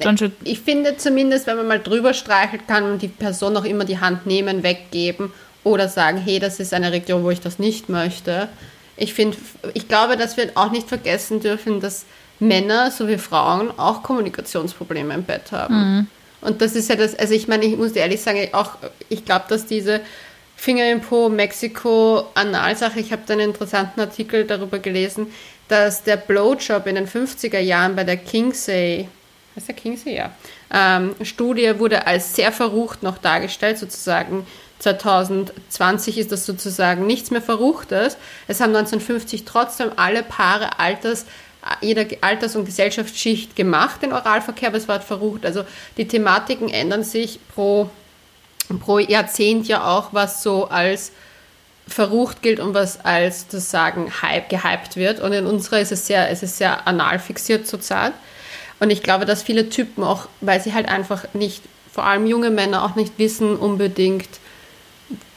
[0.00, 0.32] dann schon...
[0.44, 3.98] Ich finde zumindest, wenn man mal drüber streichelt, kann man die Person auch immer die
[3.98, 5.32] Hand nehmen, weggeben
[5.64, 8.48] oder sagen, hey, das ist eine Region, wo ich das nicht möchte
[8.96, 9.36] ich finde,
[9.74, 12.06] ich glaube, dass wir auch nicht vergessen dürfen, dass
[12.38, 15.74] Männer sowie Frauen auch Kommunikationsprobleme im Bett haben.
[15.74, 16.06] Mhm.
[16.42, 18.72] Und das ist ja das, also ich meine, ich muss ehrlich sagen, auch,
[19.08, 20.00] ich glaube, dass diese
[20.56, 25.32] Finger im Po, Mexiko, Analsache, ich habe da einen interessanten Artikel darüber gelesen,
[25.68, 29.08] dass der Blowjob in den 50er Jahren bei der Kingsey,
[29.54, 30.30] heißt der Kingsey, ja,
[30.72, 34.46] ähm, Studie wurde als sehr verrucht noch dargestellt, sozusagen
[34.78, 38.18] 2020 ist das sozusagen nichts mehr Verruchtes.
[38.46, 41.26] Es haben 1950 trotzdem alle Paare Alters,
[41.80, 45.46] jeder Alters- und Gesellschaftsschicht gemacht, den Oralverkehr, aber es war verrucht.
[45.46, 45.64] Also
[45.96, 47.90] die Thematiken ändern sich pro,
[48.80, 51.12] pro Jahrzehnt ja auch, was so als
[51.88, 55.20] verrucht gilt und was als sozusagen hype, gehypt wird.
[55.20, 58.12] Und in unserer ist es sehr, es ist sehr anal fixiert zurzeit.
[58.80, 62.50] Und ich glaube, dass viele Typen auch, weil sie halt einfach nicht, vor allem junge
[62.50, 64.28] Männer auch nicht wissen unbedingt,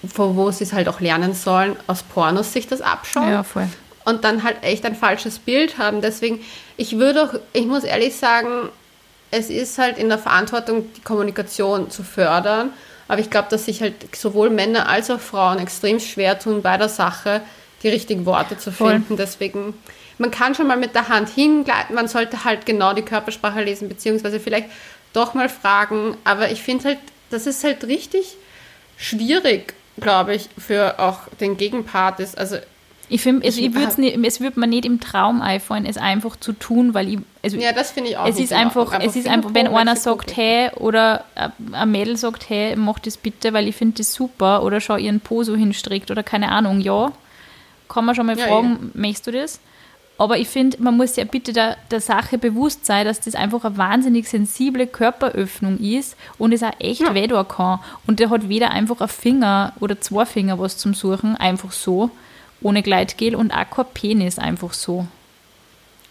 [0.07, 3.29] von wo sie es halt auch lernen sollen, aus Pornos sich das abschauen.
[3.29, 3.67] Ja, voll.
[4.05, 6.01] Und dann halt echt ein falsches Bild haben.
[6.01, 6.43] Deswegen,
[6.77, 8.69] ich würde auch, ich muss ehrlich sagen,
[9.29, 12.71] es ist halt in der Verantwortung, die Kommunikation zu fördern.
[13.09, 16.77] Aber ich glaube, dass sich halt sowohl Männer als auch Frauen extrem schwer tun, bei
[16.77, 17.41] der Sache
[17.83, 19.07] die richtigen Worte zu finden.
[19.07, 19.17] Voll.
[19.17, 19.73] Deswegen,
[20.19, 23.89] man kann schon mal mit der Hand hingleiten, man sollte halt genau die Körpersprache lesen,
[23.89, 24.69] beziehungsweise vielleicht
[25.11, 26.17] doch mal fragen.
[26.23, 26.99] Aber ich finde halt,
[27.31, 28.37] das ist halt richtig
[28.95, 32.37] schwierig, glaube ich, für auch den Gegenpart ist.
[32.37, 32.57] Also
[33.09, 36.93] ich finde, es, ich es würde mir nicht im Traum einfallen, es einfach zu tun,
[36.93, 37.19] weil ich.
[37.41, 38.27] Also ja, das finde ich auch.
[38.27, 41.25] Es ist einfach, einfach, es ist einfach, wenn einer sagt, hey, oder
[41.71, 45.21] ein Mädel sagt, hey, mach das bitte, weil ich finde das super, oder schau ihren
[45.21, 47.11] Po so hinstrickt, oder keine Ahnung, ja,
[47.87, 49.01] kann man schon mal ja, fragen, ja.
[49.01, 49.59] möchtest du das?
[50.19, 53.63] Aber ich finde, man muss ja bitte der, der Sache bewusst sein, dass das einfach
[53.63, 57.15] eine wahnsinnig sensible Körperöffnung ist und es auch echt ja.
[57.15, 57.79] weh kann.
[58.05, 62.11] Und der hat weder einfach ein Finger oder zwei Finger was zum Suchen, einfach so,
[62.61, 65.07] ohne Gleitgel und kein Penis einfach so.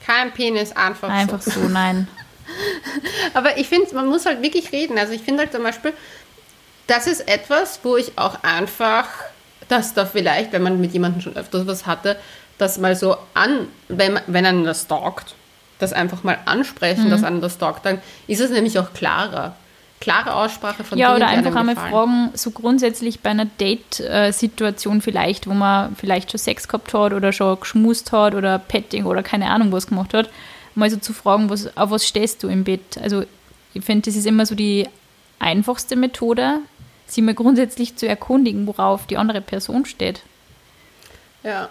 [0.05, 1.51] Kein Penis einfach, einfach so.
[1.51, 2.09] Einfach so, nein.
[3.35, 4.99] Aber ich finde, man muss halt wirklich reden.
[4.99, 5.93] Also ich finde halt zum Beispiel,
[6.87, 9.09] das ist etwas, wo ich auch einfach,
[9.69, 12.17] dass da vielleicht, wenn man mit jemandem schon öfters was hatte,
[12.57, 15.35] das mal so an, wenn, wenn einen das stalkt,
[15.79, 17.11] das einfach mal ansprechen, mhm.
[17.11, 19.55] dass einen das stalkt, dann ist es nämlich auch klarer.
[20.01, 25.49] Klare Aussprache von Ja, Dingen, oder einfach einmal fragen, so grundsätzlich bei einer Date-Situation vielleicht,
[25.49, 29.51] wo man vielleicht schon Sex gehabt hat oder schon geschmust hat oder Petting oder keine
[29.51, 30.31] Ahnung was gemacht hat,
[30.75, 32.99] mal so zu fragen, was, auf was stehst du im Bett?
[33.03, 33.25] Also
[33.75, 34.87] ich finde, das ist immer so die
[35.39, 36.61] einfachste Methode,
[37.07, 40.23] sich mal grundsätzlich zu erkundigen, worauf die andere Person steht.
[41.43, 41.71] Ja,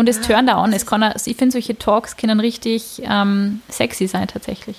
[0.00, 0.72] und es turnt da an.
[0.72, 4.78] Es kann, ich finde, solche Talks können richtig ähm, sexy sein, tatsächlich.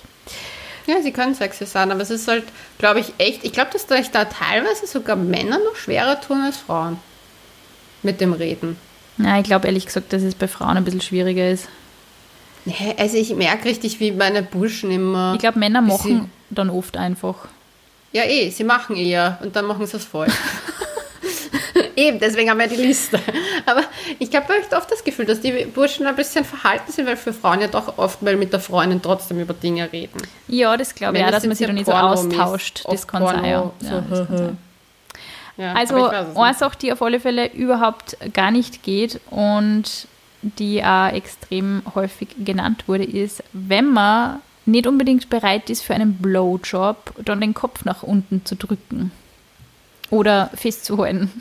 [0.88, 2.44] Ja, sie können sexy sein, aber es ist halt,
[2.78, 6.58] glaube ich, echt, ich glaube, dass euch da teilweise sogar Männer noch schwerer tun als
[6.58, 6.98] Frauen
[8.04, 8.78] mit dem Reden.
[9.18, 11.68] Ja, ich glaube ehrlich gesagt, dass es bei Frauen ein bisschen schwieriger ist.
[12.66, 15.34] Nee, also ich merke richtig, wie meine Burschen immer.
[15.34, 17.48] Ich glaube, Männer machen dann oft einfach.
[18.12, 20.28] Ja, eh, sie machen eher und dann machen sie es voll.
[22.02, 23.20] Eben, deswegen haben wir die Liste.
[23.68, 23.84] Aber
[24.18, 27.32] ich habe echt oft das Gefühl, dass die Burschen ein bisschen verhalten sind, weil für
[27.32, 30.20] Frauen ja doch oft mal mit der Freundin trotzdem über Dinge reden.
[30.48, 32.86] Ja, das glaube ich auch, dass man sich dann nicht so austauscht.
[32.90, 33.72] Das kann sein, ja.
[33.80, 34.58] So, ja, das kann sein.
[35.58, 40.08] Ja, also eine Sache, die auf alle Fälle überhaupt gar nicht geht und
[40.42, 46.16] die auch extrem häufig genannt wurde, ist, wenn man nicht unbedingt bereit ist für einen
[46.16, 49.12] Blowjob, dann den Kopf nach unten zu drücken
[50.10, 51.32] oder festzuhalten.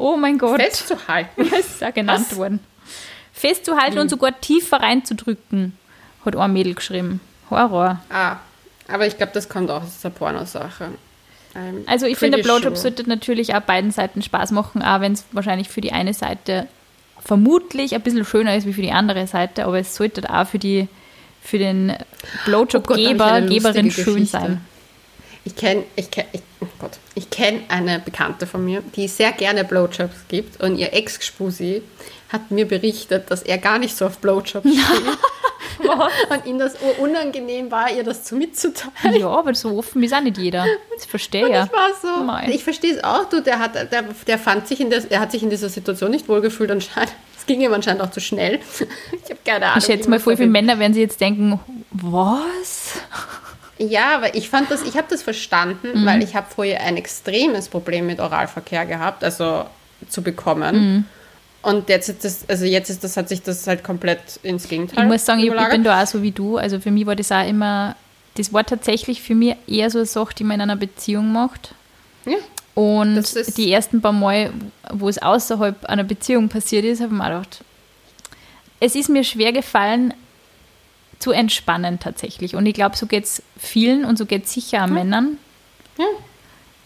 [0.00, 0.60] Oh mein Gott.
[0.60, 1.46] Festzuhalten.
[1.50, 2.36] Das ist ja genannt Was?
[2.36, 2.60] worden.
[3.32, 4.02] Festzuhalten hm.
[4.02, 5.76] und sogar tiefer reinzudrücken,
[6.24, 7.20] hat ein Mädel geschrieben.
[7.50, 8.00] Horror.
[8.10, 8.36] Ah,
[8.88, 10.88] aber ich glaube, das kommt auch aus der Pornosache.
[11.86, 12.76] Also ich finde, der Blowjob sure.
[12.76, 16.68] sollte natürlich auch beiden Seiten Spaß machen, auch wenn es wahrscheinlich für die eine Seite
[17.24, 20.58] vermutlich ein bisschen schöner ist wie für die andere Seite, aber es sollte auch für
[20.58, 20.88] die
[21.42, 21.96] für den
[22.44, 24.64] Blowjob-Geber, oh Geberin schön sein.
[25.44, 26.40] Ich kenne, ich kenne, oh
[26.80, 26.98] Gott.
[27.14, 31.82] Ich kenne eine Bekannte von mir, die sehr gerne Blowjobs gibt und ihr Ex-Spusi
[32.30, 36.30] hat mir berichtet, dass er gar nicht so auf Blowjobs steht.
[36.30, 39.20] und ihm das unangenehm war, ihr das zu mitzuteilen.
[39.20, 40.64] Ja, aber so offen ist auch nicht jeder.
[40.94, 41.52] Das verstehe ich.
[41.52, 42.24] Das war so.
[42.24, 42.50] Mein.
[42.50, 45.32] Ich verstehe es auch, du, der hat, der, der fand sich in der, er hat
[45.32, 47.12] sich in dieser Situation nicht wohlgefühlt anscheinend.
[47.36, 48.60] Es ging ihm anscheinend auch zu schnell.
[49.12, 49.78] Ich habe keine Ahnung.
[49.78, 51.60] Ich schätze mal, voll viele Männer werden sie jetzt denken,
[51.92, 52.94] was?
[53.80, 56.06] Ja, aber ich fand das, ich habe das verstanden, mhm.
[56.06, 59.64] weil ich habe vorher ein extremes Problem mit Oralverkehr gehabt, also
[60.08, 60.76] zu bekommen.
[60.76, 61.04] Mhm.
[61.62, 65.04] Und jetzt ist das, also jetzt ist das, hat sich das halt komplett ins Gegenteil.
[65.04, 66.58] Ich muss sagen, ich, ich, bin da auch so wie du.
[66.58, 67.96] Also für mich war das auch immer,
[68.34, 71.74] das war tatsächlich für mich eher so eine Sache, die man in einer Beziehung macht.
[72.26, 72.36] Ja.
[72.74, 74.50] Und die ersten paar Mal,
[74.92, 77.64] wo es außerhalb einer Beziehung passiert ist, habe ich mir gedacht,
[78.78, 80.14] es ist mir schwer gefallen,
[81.20, 82.56] zu entspannen tatsächlich.
[82.56, 84.86] Und ich glaube, so geht es vielen und so geht es sicher ja.
[84.88, 85.36] Männern.
[85.98, 86.06] Ja.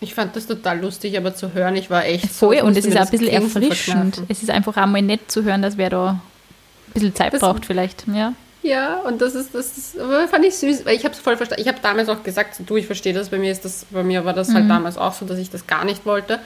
[0.01, 2.85] Ich fand das total lustig, aber zu hören, ich war echt voll so, und es
[2.85, 4.23] ist auch ein bisschen erfrischend.
[4.29, 7.41] Es ist einfach auch mal nett zu hören, dass wer da ein bisschen Zeit das
[7.41, 8.35] braucht vielleicht, ja.
[8.63, 9.97] Ja, und das ist, das ist,
[10.31, 11.63] fand ich süß, weil ich habe es voll verstanden.
[11.63, 14.25] Ich habe damals auch gesagt, du, ich verstehe das, bei mir ist das, bei mir
[14.25, 14.71] war das halt mhm.
[14.71, 16.39] halt damals auch so, dass ich das gar nicht wollte.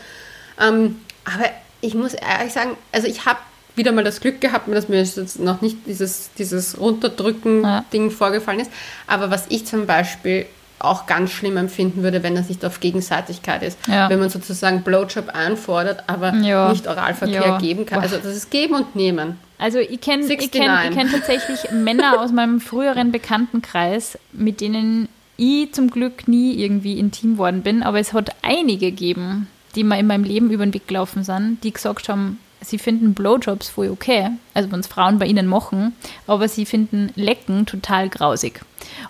[0.61, 1.49] Ähm, aber
[1.81, 3.39] ich muss ehrlich sagen, also ich habe
[3.79, 8.11] wieder mal das Glück gehabt, dass mir jetzt noch nicht dieses, dieses Runterdrücken-Ding ja.
[8.11, 8.71] vorgefallen ist.
[9.07, 10.45] Aber was ich zum Beispiel
[10.81, 13.79] auch ganz schlimm empfinden würde, wenn das nicht auf Gegenseitigkeit ist.
[13.89, 14.09] Ja.
[14.09, 16.71] Wenn man sozusagen Blowjob anfordert, aber ja.
[16.71, 17.59] nicht Oralverkehr ja.
[17.59, 18.01] geben kann.
[18.01, 19.39] Also das ist Geben und Nehmen.
[19.59, 25.73] Also ich kenne ich kenn, kenn tatsächlich Männer aus meinem früheren Bekanntenkreis, mit denen ich
[25.73, 30.07] zum Glück nie irgendwie intim worden bin, aber es hat einige gegeben, die mir in
[30.07, 34.31] meinem Leben über den Weg gelaufen sind, die gesagt haben, sie finden Blowjobs voll okay,
[34.55, 35.95] also wenn es Frauen bei ihnen machen,
[36.27, 38.61] aber sie finden Lecken total grausig.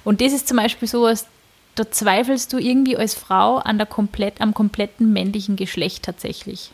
[0.05, 1.27] Und das ist zum Beispiel so was,
[1.75, 6.73] da zweifelst du irgendwie als Frau an der komplett, am kompletten männlichen Geschlecht tatsächlich.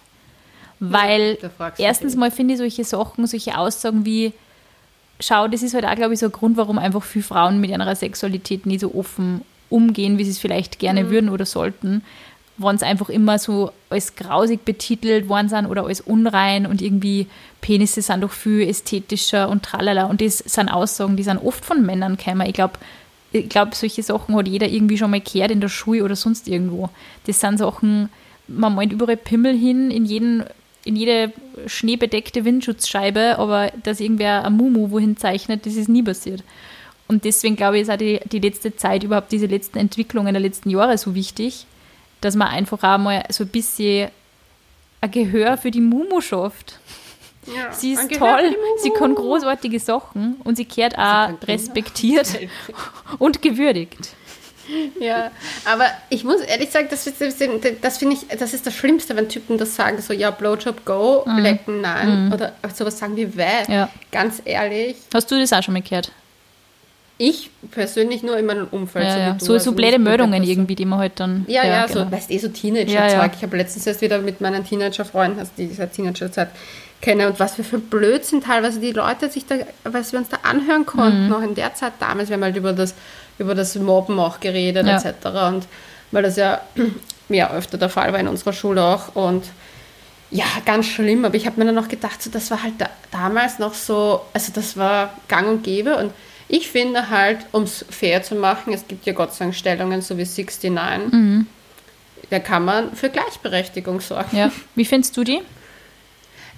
[0.80, 4.32] Weil ja, erstens mal finde ich solche Sachen, solche Aussagen wie,
[5.20, 7.70] schau, das ist halt auch, glaube ich, so ein Grund, warum einfach viele Frauen mit
[7.70, 11.10] ihrer Sexualität nie so offen umgehen, wie sie es vielleicht gerne mhm.
[11.10, 12.02] würden oder sollten,
[12.56, 17.26] wenn es einfach immer so als grausig betitelt worden sind oder als unrein und irgendwie
[17.60, 20.04] Penisse sind doch viel ästhetischer und tralala.
[20.04, 22.46] Und das sind Aussagen, die sind oft von Männern gekommen.
[22.46, 22.74] Ich glaube,
[23.32, 26.46] ich glaube, solche Sachen hat jeder irgendwie schon mal gehört in der Schule oder sonst
[26.46, 26.90] irgendwo.
[27.26, 28.08] Das sind Sachen,
[28.46, 30.44] man meint überall Pimmel hin, in, jeden,
[30.84, 31.32] in jede
[31.66, 36.44] schneebedeckte Windschutzscheibe, aber dass irgendwer ein Mumu wohin zeichnet, das ist nie passiert.
[37.08, 40.40] Und deswegen glaube ich, ist auch die, die letzte Zeit, überhaupt diese letzten Entwicklungen der
[40.40, 41.66] letzten Jahre so wichtig,
[42.24, 44.10] dass man einfach auch mal so ein bisschen
[45.00, 46.78] ein Gehör für die Mumu schafft.
[47.46, 52.26] Ja, sie ist toll, sie kann großartige Sachen und sie kehrt auch sie respektiert
[53.18, 54.14] und gewürdigt.
[54.98, 55.30] Ja,
[55.66, 59.58] aber ich muss ehrlich sagen, das, das finde ich, das ist das Schlimmste, wenn Typen
[59.58, 61.38] das sagen, so ja, Blowjob go, mhm.
[61.38, 62.32] lecken nein, mhm.
[62.32, 63.64] oder sowas sagen wie weh.
[63.68, 63.90] Ja.
[64.10, 64.96] Ganz ehrlich.
[65.12, 66.12] Hast du das auch schon mal gehört?
[67.16, 69.06] Ich persönlich nur in meinem Umfeld.
[69.06, 69.36] Ja, ja.
[69.38, 71.44] So, so, also so blöde Meldungen irgendwie, die man halt dann.
[71.46, 72.04] Ja, ja, ja genau.
[72.04, 73.32] so, weißt du, eh so Teenager-Zeug.
[73.36, 76.48] Ich habe letztens erst wieder mit meinen Teenager-Freunden, also dieser Teenager-Zeit,
[77.00, 80.30] kenne und was wir für ein Blödsinn teilweise die Leute sich da, was wir uns
[80.30, 81.28] da anhören konnten, mhm.
[81.28, 82.94] noch in der Zeit damals, wir haben halt über das,
[83.38, 85.26] über das Mobben auch geredet, etc.
[85.48, 85.66] Und
[86.10, 86.62] weil das ja,
[87.28, 89.44] ja öfter der Fall war in unserer Schule auch und
[90.30, 92.88] ja, ganz schlimm, aber ich habe mir dann noch gedacht, so, das war halt da,
[93.12, 96.10] damals noch so, also das war gang und gäbe und
[96.48, 100.02] ich finde halt, um es fair zu machen, es gibt ja Gott sei Dank Stellungen
[100.02, 101.46] so wie 69, mhm.
[102.30, 104.36] da kann man für Gleichberechtigung sorgen.
[104.36, 104.52] Ja.
[104.74, 105.40] Wie findest du die?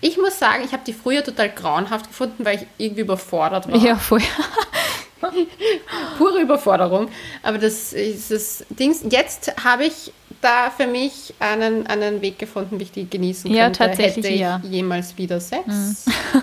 [0.01, 3.79] Ich muss sagen, ich habe die früher total grauenhaft gefunden, weil ich irgendwie überfordert war.
[3.79, 4.21] Ja, voll.
[6.19, 7.09] Pure Überforderung.
[7.43, 8.95] Aber das ist das Ding.
[9.09, 13.59] Jetzt habe ich da für mich einen, einen Weg gefunden, wie ich die genießen könnte.
[13.59, 14.25] Ja, tatsächlich.
[14.25, 14.61] Hätte ich ja.
[14.65, 15.67] jemals wieder Sex.
[15.67, 16.43] Mhm.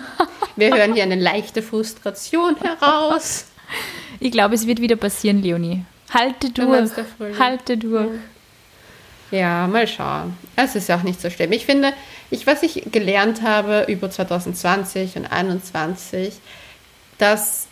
[0.56, 3.46] Wir hören hier eine leichte Frustration heraus.
[4.20, 5.84] Ich glaube, es wird wieder passieren, Leonie.
[6.12, 6.90] Halte durch.
[7.38, 8.18] Halte durch.
[9.30, 10.36] Ja, mal schauen.
[10.54, 11.50] Es ist ja auch nicht so schlimm.
[11.52, 11.92] Ich finde,
[12.30, 16.34] ich, was ich gelernt habe über 2020 und 2021,
[17.18, 17.66] dass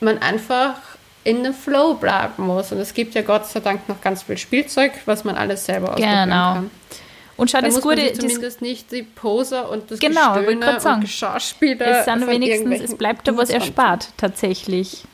[0.00, 0.76] man einfach
[1.24, 2.72] in dem Flow bleiben muss.
[2.72, 5.90] Und es gibt ja Gott sei Dank noch ganz viel Spielzeug, was man alles selber
[5.90, 6.54] ausprobieren genau.
[6.54, 6.70] kann.
[7.40, 11.08] Und schau, da das Gute ist zumindest nicht die Poser und das genau, Gestöhne und
[11.08, 12.00] Schauspieler.
[12.00, 15.04] Es sind wenigstens, es bleibt da was erspart, tatsächlich.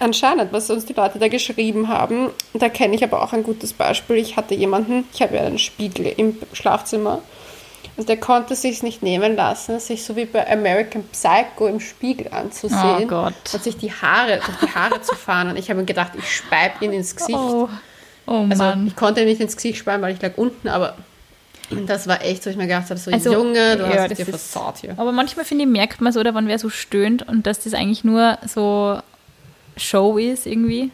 [0.00, 3.72] Anscheinend, was uns die Leute da geschrieben haben, da kenne ich aber auch ein gutes
[3.72, 4.16] Beispiel.
[4.16, 7.22] Ich hatte jemanden, ich habe ja einen Spiegel im Schlafzimmer
[7.96, 12.32] und der konnte sich nicht nehmen lassen, sich so wie bei American Psycho im Spiegel
[12.32, 13.34] anzusehen oh Gott.
[13.52, 15.50] und sich die Haare durch die Haare zu fahren.
[15.50, 17.38] Und ich habe mir gedacht, ich speib ihn ins Gesicht.
[17.38, 17.68] Oh.
[18.26, 18.88] Oh Also Mann.
[18.88, 20.96] ich konnte nicht ins Gesicht sparen, weil ich lag unten, aber
[21.86, 24.18] das war echt so, ich mir gedacht habe, so Also, Junge, du ja, hast das
[24.18, 24.94] dir versaut hier.
[24.96, 27.74] Aber manchmal finde ich, merkt man so, oder wenn wer so stöhnt und dass das
[27.74, 28.98] eigentlich nur so
[29.76, 30.90] Show ist irgendwie.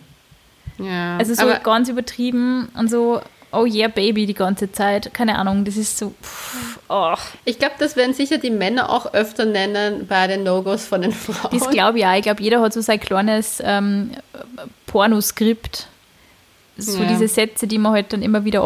[0.78, 3.20] Ja, Also so ganz übertrieben und so,
[3.52, 5.12] oh yeah, Baby, die ganze Zeit.
[5.14, 7.14] Keine Ahnung, das ist so, pff, oh.
[7.44, 11.12] ich glaube, das werden sicher die Männer auch öfter nennen bei den No-Gos von den
[11.12, 11.58] Frauen.
[11.58, 12.14] Das glaube ich auch.
[12.14, 14.12] Ich glaube, jeder hat so sein kleines ähm,
[14.86, 15.88] Pornoskript.
[16.78, 17.08] So Ja.
[17.08, 18.62] diese Sätze, die man halt dann immer wieder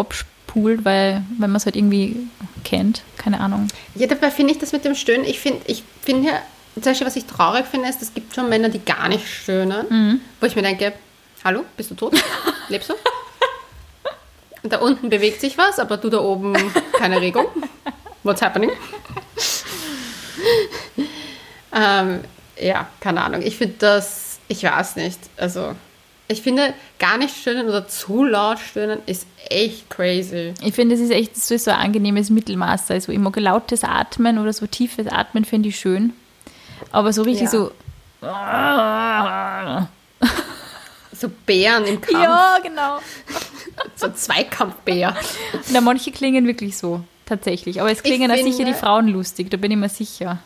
[0.57, 2.17] abspult, weil, weil man es halt irgendwie
[2.65, 3.03] kennt.
[3.17, 3.69] Keine Ahnung.
[3.95, 6.43] Ja, dabei finde ich das mit dem Stöhnen, ich finde, ich finde ja,
[6.75, 9.87] zum Beispiel, was ich traurig finde, ist, es gibt schon Männer, die gar nicht stöhnen,
[9.89, 10.21] Mhm.
[10.41, 10.93] wo ich mir denke,
[11.45, 12.15] hallo, bist du tot?
[12.69, 12.95] Lebst du?
[14.63, 16.55] Und da unten bewegt sich was, aber du da oben
[16.93, 17.47] keine Regung.
[18.25, 18.71] What's happening?
[21.75, 22.21] ähm,
[22.61, 23.43] ja, keine Ahnung.
[23.43, 25.75] Ich finde das, ich weiß nicht, also
[26.29, 30.55] ich finde, gar nicht stöhnen oder zu laut stöhnen ist echt crazy.
[30.63, 32.91] Ich finde, es ist echt so, so ein angenehmes Mittelmaß.
[32.91, 36.13] Also ich mag lautes Atmen oder so tiefes Atmen finde ich schön.
[36.91, 37.51] Aber so richtig Ja.
[37.51, 37.71] so.
[41.13, 42.99] So Bären im Kampf, Ja, genau.
[43.97, 45.17] so ein Zweikampfbär.
[45.71, 47.81] Na, manche klingen wirklich so, tatsächlich.
[47.81, 50.39] Aber es klingen auch sicher die Frauen lustig, da bin ich mir sicher.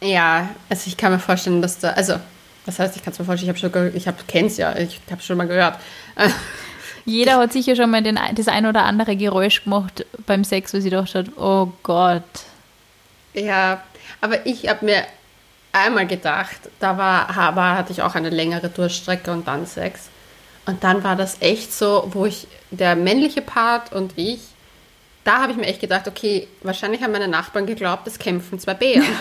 [0.00, 2.14] Ja, also ich kann mir vorstellen, dass da, also,
[2.66, 5.00] das heißt, ich kann es mir vorstellen, ich habe schon, ich habe, kenn's ja, ich
[5.10, 5.78] habe schon mal gehört.
[7.04, 10.78] Jeder hat sicher schon mal den, das ein oder andere Geräusch gemacht beim Sex, wo
[10.78, 12.22] sie gedacht hat, oh Gott.
[13.34, 13.82] Ja,
[14.20, 15.04] aber ich habe mir
[15.72, 20.10] einmal gedacht, da war, war, hatte ich auch eine längere Durchstrecke und dann Sex.
[20.66, 24.40] Und dann war das echt so, wo ich, der männliche Part und ich,
[25.24, 28.74] da habe ich mir echt gedacht, okay, wahrscheinlich haben meine Nachbarn geglaubt, es kämpfen zwei
[28.74, 29.04] Bären.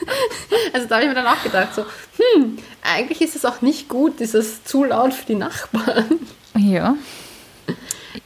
[0.72, 3.88] also da habe ich mir dann auch gedacht, so, hm, eigentlich ist es auch nicht
[3.88, 6.20] gut, dieses zu laut für die Nachbarn.
[6.56, 6.94] Ja.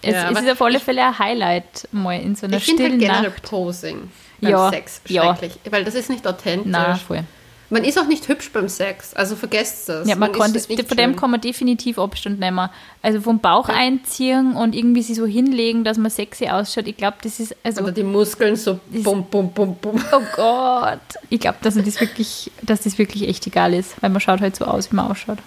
[0.02, 2.92] Es, Ja, ist auf alle Fälle ein Highlight, mal in so einer Ich finde halt
[2.92, 3.42] stillen generell Nacht.
[3.42, 5.37] Posing beim Ja, Sex ja.
[5.37, 6.70] schrecklich, weil das ist nicht authentisch.
[6.70, 7.24] Na, voll.
[7.72, 10.09] Man ist auch nicht hübsch beim Sex, also vergesst das.
[10.09, 11.16] Ja, man das, nicht von dem schön.
[11.16, 12.68] kann man definitiv Abstand nehmen.
[13.00, 16.88] Also vom Bauch einziehen und irgendwie sich so hinlegen, dass man sexy ausschaut.
[16.88, 20.02] Ich glaube, das ist, also, Oder die Muskeln so bum, bum, bum, bum.
[20.12, 20.98] oh Gott.
[21.28, 24.56] Ich glaube, dass das wirklich, dass das wirklich echt egal ist, weil man schaut halt
[24.56, 25.38] so aus, wie man ausschaut.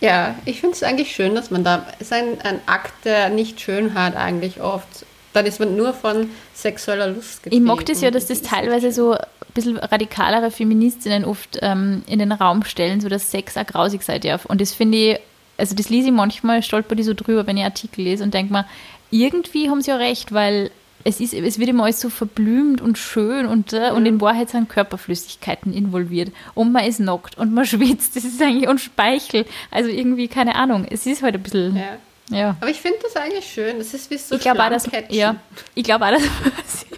[0.00, 3.30] Ja, ich finde es eigentlich schön, dass man da, es ist ein, ein Akt der
[3.30, 5.06] Nicht-Schönheit eigentlich oft.
[5.32, 7.64] Dann ist man nur von sexueller Lust Ich getrieben.
[7.64, 9.16] mag das ja, dass das teilweise nicht so
[9.54, 14.20] bisschen radikalere Feministinnen oft ähm, in den Raum stellen, so dass Sex auch grausig sein
[14.20, 14.44] darf.
[14.46, 15.20] Und das finde ich,
[15.56, 18.52] also das lese ich manchmal, stolper die so drüber, wenn ich Artikel lese und denke
[18.52, 18.64] mir,
[19.10, 20.70] irgendwie haben sie ja recht, weil
[21.04, 24.50] es, ist, es wird immer alles so verblümt und schön und, äh, und in Wahrheit
[24.50, 26.32] sind Körperflüssigkeiten involviert.
[26.54, 29.46] Und man ist nackt und man schwitzt, das ist eigentlich und Speichel.
[29.70, 31.76] Also irgendwie, keine Ahnung, es ist halt ein bisschen.
[31.76, 32.36] Ja.
[32.36, 32.56] ja.
[32.60, 33.78] Aber ich finde das eigentlich schön.
[33.78, 35.36] Das ist wie so Ich glaube auch, dass, ja,
[35.74, 36.86] ich glaube auch, dass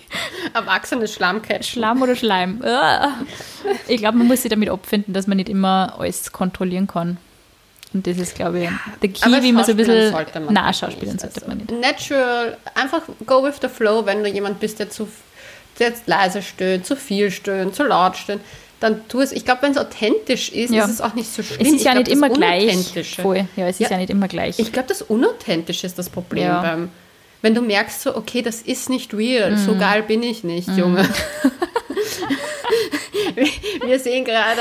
[0.54, 1.62] Erwachsene Schlammcatchen.
[1.64, 2.62] Schlamm oder Schleim.
[2.64, 3.12] Ah.
[3.88, 7.16] Ich glaube, man muss sich damit abfinden, dass man nicht immer alles kontrollieren kann.
[7.92, 8.68] Und das ist, glaube ich,
[9.02, 10.12] der Key, wie man so ein bisschen.
[10.12, 11.70] sollte man Nein, Schauspielern sollte Also man nicht.
[11.72, 15.08] Natural, einfach go with the flow, wenn du jemand bist, der zu
[15.78, 18.42] der jetzt leise stöhnt, zu viel stöhnt, zu laut stöhnt,
[18.80, 19.32] dann tu es.
[19.32, 20.84] Ich glaube, wenn es authentisch ist, Ja.
[20.84, 21.66] ist es auch nicht so schlimm.
[21.66, 23.06] Es ist ja glaub, nicht immer gleich.
[23.20, 23.46] Voll.
[23.56, 23.92] Ja, es ist Ja.
[23.92, 24.58] ja, nicht immer gleich.
[24.58, 26.60] Ich glaube, das Unauthentische ist das Problem Ja.
[26.62, 26.90] beim.
[27.42, 29.79] Wenn du merkst, so, okay, das ist nicht real, so Mhm.
[29.79, 31.09] geil bin ich nicht, Junge.
[33.35, 34.61] Wir- sehen gerade,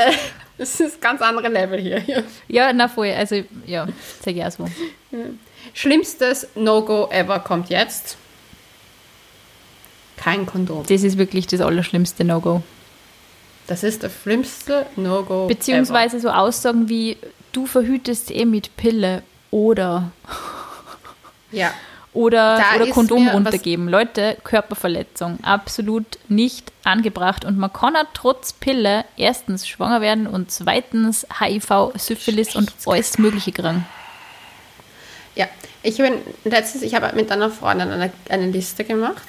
[0.58, 2.04] das ist ganz andere Level hier.
[2.48, 3.12] ja, na voll.
[3.12, 3.88] Also, ja,
[4.24, 4.66] sage ich auch so.
[5.74, 8.18] Schlimmstes No-Go ever kommt jetzt.
[10.18, 10.84] Kein Kondom.
[10.88, 12.62] Das ist wirklich das allerschlimmste No-Go.
[13.68, 15.48] Das ist das schlimmste No-Go.
[15.48, 17.18] Beziehungsweise so Aussagen wie,
[17.52, 21.58] du verhütest eh mit Pille oder Ever.
[21.58, 21.74] Ja.
[22.14, 23.88] Oder, Da oder Kondom runtergeben.
[23.88, 27.46] Leute, Körperverletzung, absolut nicht angebracht.
[27.46, 33.18] Und man kann auch trotz Pille erstens schwanger werden und zweitens HIV, Syphilis und alles
[33.18, 33.86] Mögliche kriegen.
[35.36, 35.48] Ja.
[35.82, 39.24] Ich bin letztens, ich habe mit einer Freundin eine, eine Liste gemacht,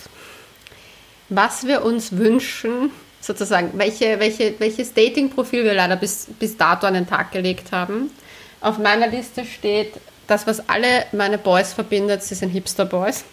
[1.28, 2.90] was wir uns wünschen,
[3.20, 8.10] sozusagen, welche, welche, welches Dating-Profil wir leider bis, bis dato an den Tag gelegt haben.
[8.60, 9.92] Auf meiner Liste steht,
[10.30, 13.24] das, was alle meine Boys verbindet, sie sind Hipster-Boys.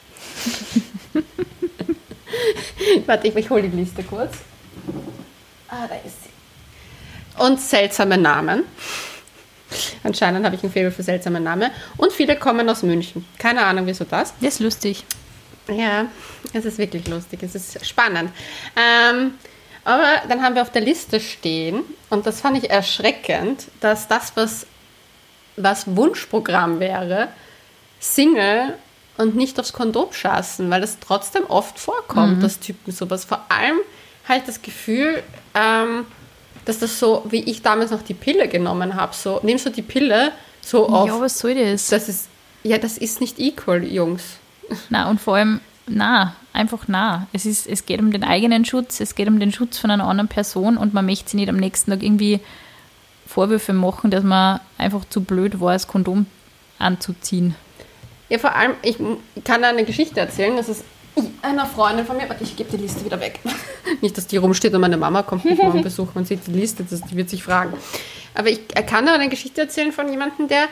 [3.05, 4.33] Warte, ich, ich hole die Liste kurz.
[5.69, 7.43] Ah, da ist sie.
[7.43, 8.63] Und seltsame Namen.
[10.03, 11.71] Anscheinend habe ich ein Faible für seltsame Namen.
[11.97, 13.25] Und viele kommen aus München.
[13.37, 14.33] Keine Ahnung, wieso das.
[14.39, 15.03] Das ist lustig.
[15.67, 16.07] Ja,
[16.53, 18.31] es ist wirklich lustig, es ist spannend.
[18.75, 19.33] Ähm,
[19.83, 24.31] aber dann haben wir auf der Liste stehen, und das fand ich erschreckend, dass das,
[24.35, 24.65] was,
[25.57, 27.29] was Wunschprogramm wäre,
[27.99, 28.75] Single
[29.17, 32.41] und nicht aufs Kondom schassen, weil das trotzdem oft vorkommt, mhm.
[32.41, 33.25] dass Typen sowas.
[33.25, 33.77] Vor allem
[34.27, 35.23] halt das Gefühl,
[35.55, 36.05] ähm,
[36.65, 39.81] dass das so, wie ich damals noch die Pille genommen habe, so, nimmst du die
[39.81, 40.31] Pille
[40.61, 41.07] so auf.
[41.07, 41.87] Ja, was soll das?
[41.87, 42.27] Das ist,
[42.63, 44.23] ja, das ist nicht equal, Jungs.
[44.89, 47.27] Na, und vor allem, na, einfach na.
[47.31, 50.05] Es, ist, es geht um den eigenen Schutz, es geht um den Schutz von einer
[50.05, 52.41] anderen Person und man möchte sie nicht am nächsten Tag irgendwie
[53.27, 56.25] Vorwürfe machen, dass man einfach zu blöd war, das Kondom
[56.79, 57.55] anzuziehen.
[58.29, 58.97] Ja, vor allem, ich
[59.43, 60.83] kann da eine Geschichte erzählen, das ist
[61.41, 63.39] einer Freundin von mir, warte, ich gebe die Liste wieder weg.
[64.01, 66.83] Nicht, dass die rumsteht und meine Mama kommt mich morgen besuchen und sieht die Liste,
[66.83, 67.73] das, die wird sich fragen.
[68.35, 70.67] Aber ich kann da eine Geschichte erzählen von jemandem, der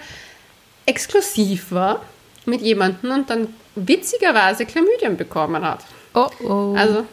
[0.85, 2.01] exklusiv war
[2.45, 5.79] mit jemandem und dann witzigerweise Chlamydien bekommen hat.
[6.13, 6.75] Oh oh.
[6.77, 7.05] Also,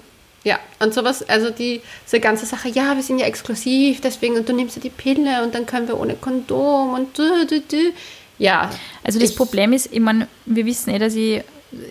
[0.45, 4.49] ja, und sowas, also die, diese ganze Sache, ja, wir sind ja exklusiv, deswegen, und
[4.49, 7.93] du nimmst ja die Pille und dann können wir ohne Kondom und du, du, du.
[8.39, 8.71] Ja.
[9.05, 11.43] Also das ich, Problem ist, ich meine, wir wissen eh, dass ich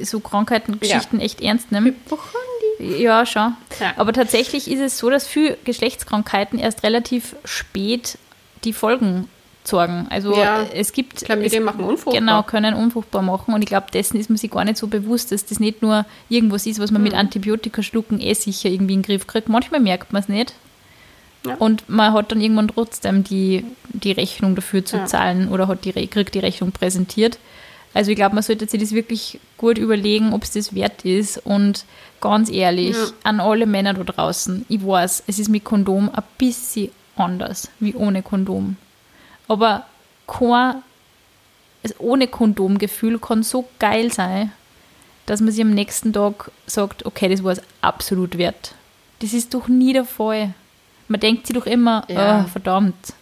[0.04, 1.26] so Krankheiten, Geschichten ja.
[1.26, 1.94] echt ernst nehme.
[2.80, 3.56] Ja, schon.
[3.80, 3.94] Ja.
[3.96, 8.18] Aber tatsächlich ist es so, dass für Geschlechtskrankheiten erst relativ spät
[8.64, 9.30] die Folgen
[9.64, 10.08] sorgen.
[10.10, 12.20] Also ja, es gibt Chlamydien machen unfruchtbar.
[12.20, 15.32] Genau, können unfruchtbar machen und ich glaube, dessen ist man sich gar nicht so bewusst,
[15.32, 17.10] dass das nicht nur irgendwas ist, was man mhm.
[17.10, 19.50] mit Antibiotika schlucken eh sicher irgendwie in den Griff kriegt.
[19.50, 20.54] Manchmal merkt man es nicht.
[21.46, 21.56] Ja.
[21.56, 25.06] Und man hat dann irgendwann trotzdem die, die Rechnung dafür zu ja.
[25.06, 27.40] zahlen oder hat die, kriegt die Rechnung präsentiert.
[27.94, 31.40] Also ich glaube, man sollte sich das wirklich gut überlegen, ob es das wert ist.
[31.46, 31.86] Und
[32.22, 36.92] ganz ehrlich, an alle Männer da draußen, ich weiß, es ist mit Kondom ein bisschen
[37.16, 38.78] anders wie ohne Kondom.
[39.48, 39.86] Aber
[40.28, 40.84] kein
[41.98, 44.52] ohne Kondomgefühl kann so geil sein,
[45.26, 48.76] dass man sich am nächsten Tag sagt, okay, das war es absolut wert.
[49.20, 50.54] Das ist doch nie der Fall.
[51.08, 52.46] Man denkt sich doch immer, ja.
[52.46, 53.14] oh, verdammt.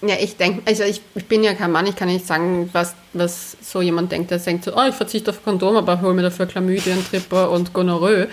[0.00, 2.94] Ja, ich denke, also ich, ich, bin ja kein Mann, ich kann nicht sagen, was,
[3.14, 6.22] was so jemand denkt, der denkt so, oh, ich verzichte auf Kondom, aber hol mir
[6.22, 8.28] dafür Chlamydien, Tripper und Gonorrhoe.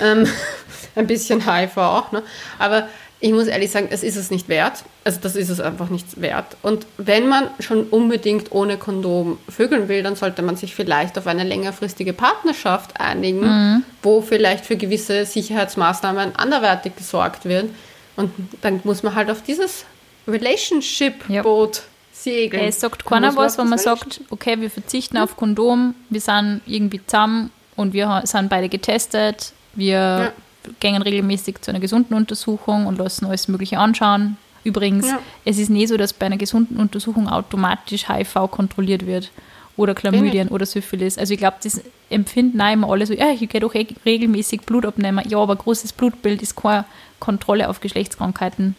[0.00, 0.28] Ähm,
[0.94, 2.22] ein bisschen HIV auch, ne?
[2.60, 2.88] Aber
[3.18, 4.84] ich muss ehrlich sagen, es ist es nicht wert.
[5.08, 6.58] Also das ist es einfach nicht wert.
[6.60, 11.26] Und wenn man schon unbedingt ohne Kondom vögeln will, dann sollte man sich vielleicht auf
[11.26, 13.84] eine längerfristige Partnerschaft einigen, mhm.
[14.02, 17.70] wo vielleicht für gewisse Sicherheitsmaßnahmen anderweitig gesorgt wird.
[18.16, 19.86] Und dann muss man halt auf dieses
[20.26, 21.82] Relationship-Boot ja.
[22.12, 22.68] segeln.
[22.68, 27.00] Es sagt keiner was, wenn man sagt, okay, wir verzichten auf Kondom, wir sind irgendwie
[27.06, 30.32] zusammen und wir sind beide getestet, wir ja.
[30.80, 34.36] gehen regelmäßig zu einer gesunden Untersuchung und lassen alles Mögliche anschauen.
[34.68, 35.18] Übrigens, ja.
[35.46, 39.30] es ist nicht so, dass bei einer gesunden Untersuchung automatisch HIV kontrolliert wird
[39.78, 41.16] oder Chlamydien oder Syphilis.
[41.16, 44.84] Also ich glaube, das empfinden auch immer alle so, ja, ich gehe doch regelmäßig Blut
[44.84, 45.24] abnehmen.
[45.26, 46.84] Ja, aber großes Blutbild ist keine
[47.18, 48.76] Kontrolle auf Geschlechtskrankheiten.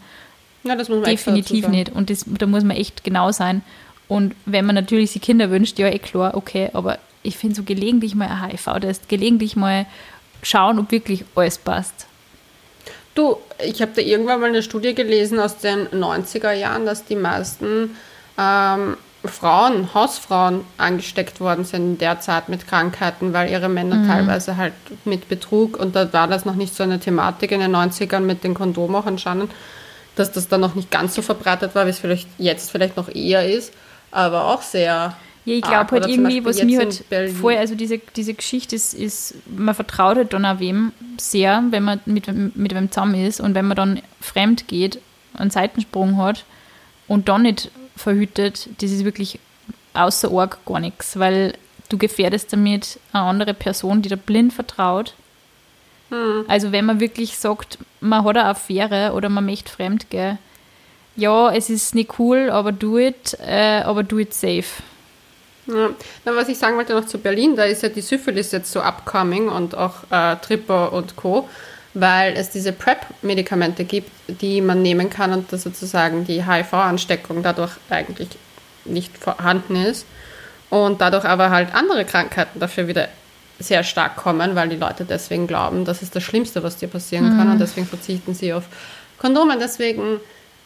[0.64, 1.90] Ja, das muss man Definitiv nicht.
[1.90, 3.64] Und das, da muss man echt genau sein.
[4.08, 7.64] Und wenn man natürlich sich Kinder wünscht, ja, eh klar, okay, aber ich finde so
[7.64, 9.88] gelegentlich mal ein HIV-Test, gelegentlich mal
[10.44, 12.08] schauen, ob wirklich alles passt.
[13.20, 17.18] Du, ich habe da irgendwann mal eine Studie gelesen aus den 90er Jahren, dass die
[17.18, 17.98] meisten
[18.38, 18.96] ähm,
[19.26, 24.08] Frauen, Hausfrauen angesteckt worden sind in der Zeit mit Krankheiten, weil ihre Männer mhm.
[24.08, 24.72] teilweise halt
[25.04, 28.46] mit Betrug, und da war das noch nicht so eine Thematik in den 90ern mit
[28.46, 29.52] den Kondomen auch anscheinend,
[30.16, 33.14] dass das dann noch nicht ganz so verbreitet war, wie es vielleicht jetzt vielleicht noch
[33.14, 33.74] eher ist,
[34.12, 35.18] aber auch sehr.
[35.50, 37.04] Ja, ich glaube halt irgendwie, was mir halt
[37.40, 41.84] vorher, also diese, diese Geschichte ist, ist, man vertraut halt dann auch wem sehr, wenn
[41.84, 45.00] man mit, mit wem zusammen ist und wenn man dann fremd geht,
[45.34, 46.46] einen Seitensprung hat
[47.08, 49.40] und dann nicht verhütet, das ist wirklich
[49.94, 51.54] außer Org gar nichts, weil
[51.90, 55.14] du gefährdest damit eine andere Person, die da blind vertraut
[56.10, 56.46] hm.
[56.48, 60.38] Also wenn man wirklich sagt, man hat eine Affäre oder man möchte fremd gehen,
[61.16, 64.82] ja, es ist nicht cool, aber do it, äh, aber do it safe.
[65.70, 65.90] Ja.
[66.26, 68.82] Na, was ich sagen wollte noch zu Berlin, da ist ja die Syphilis jetzt so
[68.82, 71.48] upcoming und auch äh, Tripper und Co.,
[71.94, 77.72] weil es diese PrEP-Medikamente gibt, die man nehmen kann und dass sozusagen die HIV-Ansteckung dadurch
[77.90, 78.30] eigentlich
[78.86, 80.06] nicht vorhanden ist
[80.70, 83.10] und dadurch aber halt andere Krankheiten dafür wieder
[83.58, 87.34] sehr stark kommen, weil die Leute deswegen glauben, das ist das Schlimmste, was dir passieren
[87.34, 87.38] mhm.
[87.38, 88.66] kann und deswegen verzichten sie auf
[89.18, 89.58] Kondome.
[89.60, 90.20] Deswegen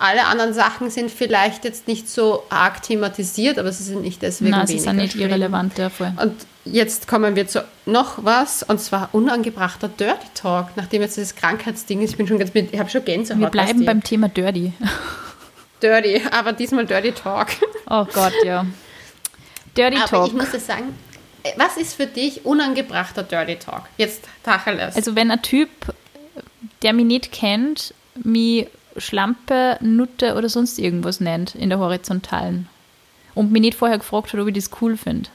[0.03, 4.51] alle anderen Sachen sind vielleicht jetzt nicht so arg thematisiert, aber sie sind nicht deswegen
[4.51, 6.13] Nein, sie sind nicht irrelevant dafür.
[6.21, 6.33] Und
[6.65, 10.71] jetzt kommen wir zu noch was, und zwar unangebrachter Dirty Talk.
[10.75, 13.39] Nachdem jetzt dieses Krankheitsding ist, ich bin schon ganz, ich habe schon Gänsehaut.
[13.39, 14.73] Wir bleiben beim Thema Dirty.
[15.81, 17.47] Dirty, aber diesmal Dirty Talk.
[17.89, 18.65] Oh Gott, ja.
[19.77, 20.27] Dirty aber Talk.
[20.27, 20.93] ich muss es sagen,
[21.55, 23.83] was ist für dich unangebrachter Dirty Talk?
[23.97, 24.97] Jetzt Tacheles.
[24.97, 25.69] Also wenn ein Typ,
[26.81, 28.67] der mich nicht kennt, mich
[28.97, 32.67] Schlampe, Nutte oder sonst irgendwas nennt in der Horizontalen
[33.35, 35.29] und mich nicht vorher gefragt hat, ob ich das cool finde.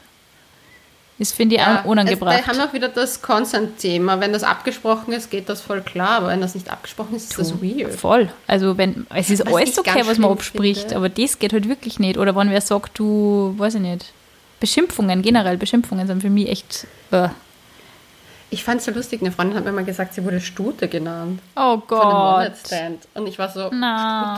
[1.17, 2.39] Das finde ich Ja, auch unangebracht.
[2.39, 4.21] Es, wir haben auch wieder das Consent-Thema.
[4.21, 7.37] Wenn das abgesprochen ist, geht das voll klar, aber wenn das nicht abgesprochen ist, ist
[7.39, 7.93] das weird.
[7.93, 8.29] Voll.
[8.47, 10.95] Also wenn es ist Was alles okay, was man abspricht, finde.
[10.95, 12.17] aber das geht halt wirklich nicht.
[12.17, 14.13] Oder wenn wer sagt, du, weiß ich nicht,
[14.61, 16.87] Beschimpfungen, generell Beschimpfungen sind für mich echt.
[17.11, 17.27] Äh.
[18.51, 21.39] Ich fand es so lustig, eine Freundin hat mir mal gesagt, sie wurde Stute genannt.
[21.55, 22.13] Oh Von einem Gott.
[22.13, 23.07] One-Night-Stand.
[23.13, 24.37] Und ich war so, Na,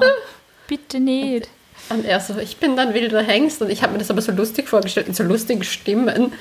[0.67, 1.47] bitte nicht.
[1.89, 3.61] und er so, ich bin dann wilder Hengst.
[3.61, 6.33] Und ich habe mir das aber so lustig vorgestellt, in so lustigen Stimmen.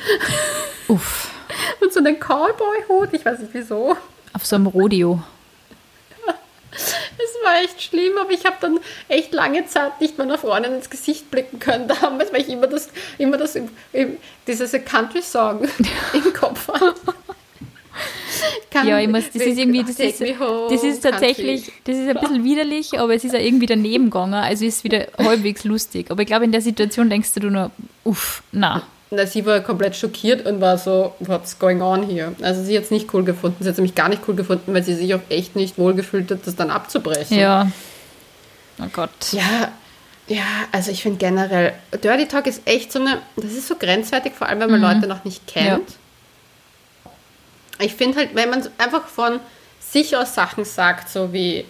[0.88, 1.30] Uff.
[1.80, 3.96] Und so einen Cowboy-Hut, ich weiß nicht wieso.
[4.32, 5.20] Auf so einem Rodeo.
[6.72, 10.88] Es war echt schlimm, aber ich habe dann echt lange Zeit nicht meiner Freundin ins
[10.88, 13.58] Gesicht blicken können damals, weil ich immer das, immer das,
[14.46, 15.66] dieses Country-Song
[16.12, 16.94] im Kopf hatte.
[18.70, 20.20] Kann- Ja, ich muss, das ist irgendwie, das ist,
[20.70, 24.34] das ist tatsächlich, das ist ein bisschen widerlich, aber es ist auch irgendwie daneben gegangen,
[24.34, 26.11] also ist wieder halbwegs lustig.
[26.11, 27.70] Aber ich glaube, in der Situation denkst du nur,
[28.05, 28.82] uff, na.
[29.12, 32.32] Na, sie war komplett schockiert und war so, what's going on here?
[32.42, 33.57] Also sie hat es nicht cool gefunden.
[33.59, 36.30] Sie hat es nämlich gar nicht cool gefunden, weil sie sich auch echt nicht wohlgefühlt
[36.30, 37.36] hat, das dann abzubrechen.
[37.36, 37.68] Ja.
[38.80, 39.11] Oh Gott.
[39.32, 39.72] Ja,
[40.28, 41.72] ja, also ich finde generell,
[42.05, 45.09] Dirty Talk ist echt so eine, das ist so grenzwertig, vor allem wenn man Leute
[45.09, 45.82] noch nicht kennt.
[47.81, 49.41] Ich finde halt, wenn man einfach von
[49.81, 51.64] sich aus Sachen sagt, so wie,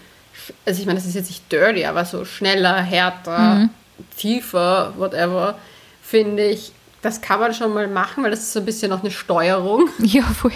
[0.67, 3.69] also ich meine, das ist jetzt nicht dirty, aber so schneller, härter,
[4.17, 5.59] tiefer, whatever,
[6.03, 9.01] finde ich, das kann man schon mal machen, weil das ist so ein bisschen noch
[9.01, 9.89] eine Steuerung.
[10.01, 10.53] Ja, voll.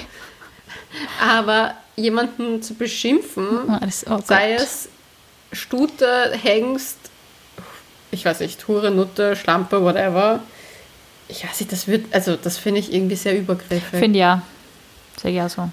[1.21, 4.89] Aber jemanden zu beschimpfen, Ah, das- oh sei es
[5.53, 6.99] Stute, Hengst,
[8.11, 10.41] ich weiß nicht, Hure, Nutte, Schlampe, whatever.
[11.29, 13.83] Ich weiß nicht, das wird, also das finde ich irgendwie sehr übergriffig.
[13.99, 14.43] Finde ja.
[15.23, 15.69] Sag ich auch so.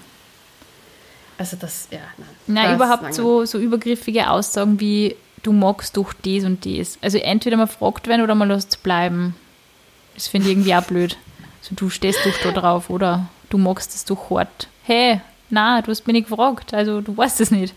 [1.38, 2.28] also das, ja, nein.
[2.46, 6.98] Nein, Das überhaupt so, so übergriffige Aussagen wie du magst doch das und das.
[7.02, 9.34] Also entweder man fragt werden oder man lässt bleiben.
[10.14, 11.16] Das finde ich irgendwie auch blöd.
[11.62, 14.68] So du stehst doch da drauf oder du magst es doch hart.
[14.84, 15.20] Hey,
[15.50, 17.74] na, du hast mich nicht gefragt, also du weißt es nicht.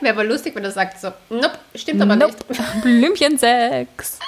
[0.00, 2.34] Wäre aber lustig, wenn er sagt so, nope, stimmt aber Nope.
[2.48, 2.60] nicht.
[2.82, 4.18] Blümchensex.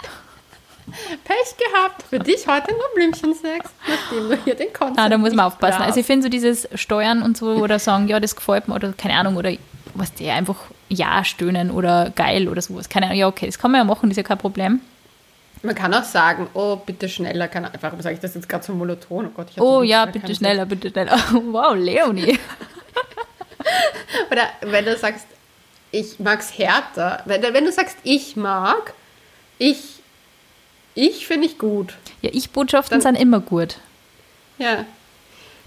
[1.24, 2.02] Pech gehabt.
[2.08, 5.82] Für dich heute nur Blümchensex, nachdem du hier den Konzert Ah, da muss man aufpassen.
[5.82, 8.92] Also ich finde so dieses Steuern und so oder sagen, ja, das gefällt mir oder
[8.92, 9.52] keine Ahnung oder
[9.94, 10.56] was der einfach
[10.88, 12.88] ja stöhnen oder geil oder sowas.
[12.88, 14.80] Keine Ahnung, ja, okay, das kann man ja machen, das ist ja kein Problem.
[15.62, 18.72] Man kann auch sagen, oh, bitte schneller, kann einfach, sage ich das jetzt gerade so
[18.72, 21.18] monoton, oh Gott, Oh ja, bitte schneller, bitte schneller.
[21.32, 22.38] Wow, Leonie.
[24.30, 25.26] Oder wenn du sagst,
[25.90, 28.94] ich mag's härter, wenn, wenn du sagst, ich mag,
[29.58, 29.97] ich,
[30.98, 31.94] ich finde ich gut.
[32.22, 33.76] Ja, Ich-Botschaften sind immer gut.
[34.58, 34.84] Ja.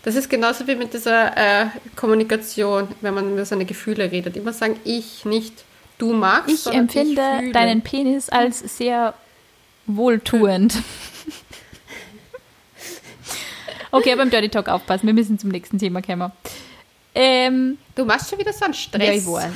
[0.04, 4.36] Das ist genauso wie mit dieser äh, Kommunikation, wenn man über seine Gefühle redet.
[4.36, 5.64] Immer sagen, ich, nicht
[6.00, 6.68] du magst.
[6.68, 9.14] Ich empfinde ich deinen Penis als sehr
[9.88, 10.76] wohltuend.
[13.94, 15.06] Okay, beim Dirty Talk aufpassen.
[15.06, 16.32] Wir müssen zum nächsten Thema kommen.
[17.14, 19.26] Ähm, Du machst schon wieder so einen Stress.
[19.26, 19.52] ja.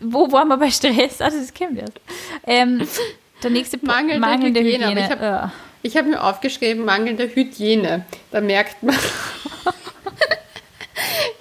[0.00, 1.20] Wo waren wir bei Stress?
[1.20, 1.84] Also, das kennen wir.
[2.46, 2.86] Ähm,
[3.42, 5.00] der nächste Punkt, Mangelnde Hygiene, Hygiene.
[5.04, 5.52] ich hab- ja.
[5.96, 8.04] Habe mir aufgeschrieben, mangelnde Hygiene.
[8.30, 8.94] Da merkt man.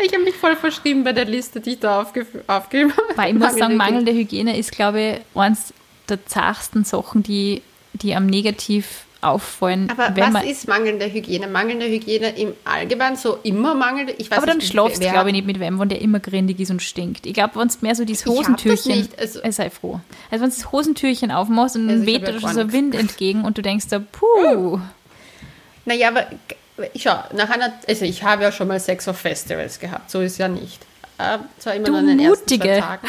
[0.04, 3.18] ich habe mich voll verschrieben bei der Liste, die ich da aufge aufgegeben habe.
[3.18, 3.78] Weil ich muss sagen, Hygiene.
[3.78, 5.74] mangelnde Hygiene ist, glaube ich, eines
[6.08, 7.62] der zartesten Sachen, die,
[7.94, 9.90] die am negativ auffallen.
[9.90, 11.48] Aber was man, ist mangelnde Hygiene?
[11.48, 14.14] Mangelnde Hygiene im Allgemeinen, so immer mangelnde?
[14.18, 16.60] Ich weiß aber dann schlafst du, glaube ich, nicht mit wem, wenn der immer grindig
[16.60, 17.26] ist und stinkt.
[17.26, 20.00] Ich glaube, wenn du mehr so dieses Hosentürchen, nicht, also- äh, sei froh.
[20.32, 22.72] Also wenn du das Hosentürchen aufmachst und Also dann ich weht ja dir gar so.
[22.72, 24.80] Wind entgegen und du denkst da, puh.
[25.86, 29.80] Naja, aber g- schau, nach einer, also ich habe ja schon mal Sex auf Festivals
[29.80, 30.86] gehabt, so ist ja nicht.
[31.18, 32.80] Äh, zwar immer Du nur an den ersten zwei Mutige.
[32.80, 33.08] Tagen.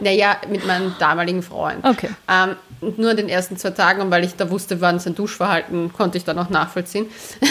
[0.00, 1.82] Naja, mit meinem damaligen Freund.
[1.82, 2.10] Okay.
[2.28, 5.92] Ähm, nur an den ersten zwei Tagen, und weil ich da wusste, wann sein Duschverhalten,
[5.92, 7.06] konnte ich dann auch nachvollziehen.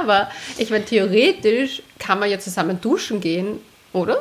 [0.00, 3.58] Aber ich meine, theoretisch kann man ja zusammen duschen gehen,
[3.92, 4.18] oder?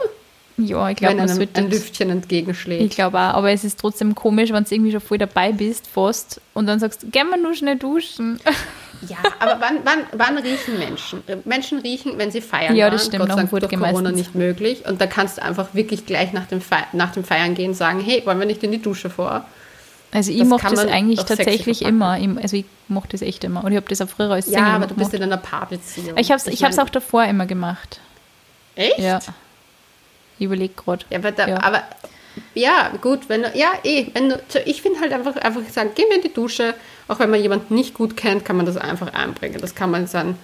[0.58, 2.82] Ja, ich glaube, Wenn man einem ein Lüftchen entgegenschlägt.
[2.82, 5.86] Ich glaube auch, aber es ist trotzdem komisch, wenn du irgendwie schon voll dabei bist,
[5.86, 8.40] fast, und dann sagst, gehen wir nur schnell duschen.
[9.08, 11.22] Ja, aber wann, wann, wann riechen Menschen?
[11.46, 12.76] Menschen riechen, wenn sie feiern.
[12.76, 13.08] Ja, das waren.
[13.08, 14.88] stimmt, Gott nach sei Dank durch Corona nicht möglich.
[14.88, 18.00] Und da kannst du einfach wirklich gleich nach dem, Fe nach dem Feiern gehen sagen,
[18.00, 19.46] hey, wollen wir nicht in die Dusche vor?
[20.12, 22.18] Also ich Das mache das eigentlich tatsächlich immer.
[22.18, 23.64] Im- Also ich mache das echt immer.
[23.64, 26.18] Und ich habe das auch früher als Single Ja, aber du bist in einer Paarbeziehung.
[26.18, 28.00] Ich habe es ich mein, auch davor immer gemacht.
[28.76, 29.00] Echt?
[29.00, 29.20] Ja.
[30.40, 31.06] Ich überlege gerade.
[31.10, 31.62] Ja, aber, da, Ja.
[31.64, 31.84] aber
[32.54, 36.06] ja, gut, wenn du, ja, eh, wenn du, ich finde halt einfach, einfach sagen, gehen
[36.10, 36.74] wir in die Dusche,
[37.08, 39.60] auch wenn man jemanden nicht gut kennt, kann man das einfach einbringen.
[39.60, 40.36] Das kann man in sein,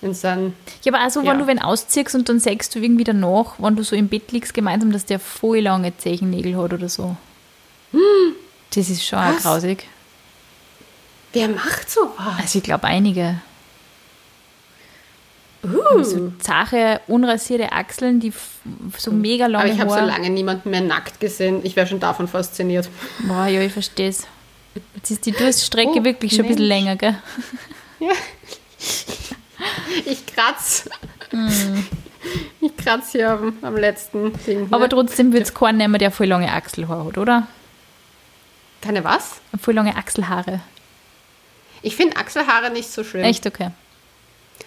[0.00, 1.30] in sein Ja, aber also, Ja.
[1.32, 4.32] wenn du wen ausziehst und dann sagst du irgendwie danach, wenn du so im Bett
[4.32, 7.16] liegst, gemeinsam, dass der voll lange Zehennägel hat oder so.
[8.74, 9.34] Das ist schon auch.
[9.34, 9.42] Was?
[9.42, 9.86] grausig.
[11.32, 12.36] Wer macht sowas?
[12.38, 13.40] Also ich glaube einige.
[15.64, 16.02] Uh.
[16.02, 18.32] So zache, unrasierte Achseln, die
[18.98, 21.60] so mega lange Aber ich habe so lange niemanden mehr nackt gesehen.
[21.62, 22.88] Ich wäre schon davon fasziniert.
[23.20, 24.26] Boah, ja, ich verstehe es.
[24.96, 26.84] Jetzt ist die Durststrecke Oh, wirklich schon ein bisschen Mensch.
[26.84, 27.18] länger, gell?
[28.00, 28.12] Ja.
[30.06, 30.88] Ich kratz.
[32.60, 34.66] Ich kratz hier am, am letzten Ding.
[34.70, 34.88] Aber ne?
[34.88, 37.46] trotzdem wird es keinen nehmen, der voll lange Achselhaare hat, oder?
[38.82, 39.40] Keine was?
[39.60, 40.60] Voll lange Achselhaare.
[41.80, 43.24] Ich finde Achselhaare nicht so schlimm.
[43.24, 43.70] Echt okay.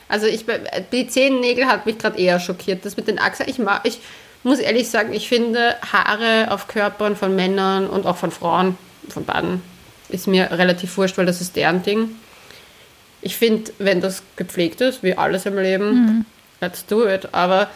[0.07, 0.45] Also ich,
[0.91, 2.86] die Zehennägel hat mich gerade eher schockiert.
[2.86, 3.99] Das mit den Achseln, ich, mag, ich
[4.43, 8.78] muss ehrlich sagen, ich finde Haare auf Körpern von Männern und auch von Frauen,
[9.09, 9.61] von beiden,
[10.09, 12.09] ist mir relativ wurscht, weil das ist deren Ding.
[13.22, 16.26] Ich finde, wenn das gepflegt ist, wie alles im Leben,
[16.61, 17.34] let's do it.
[17.34, 17.70] Aber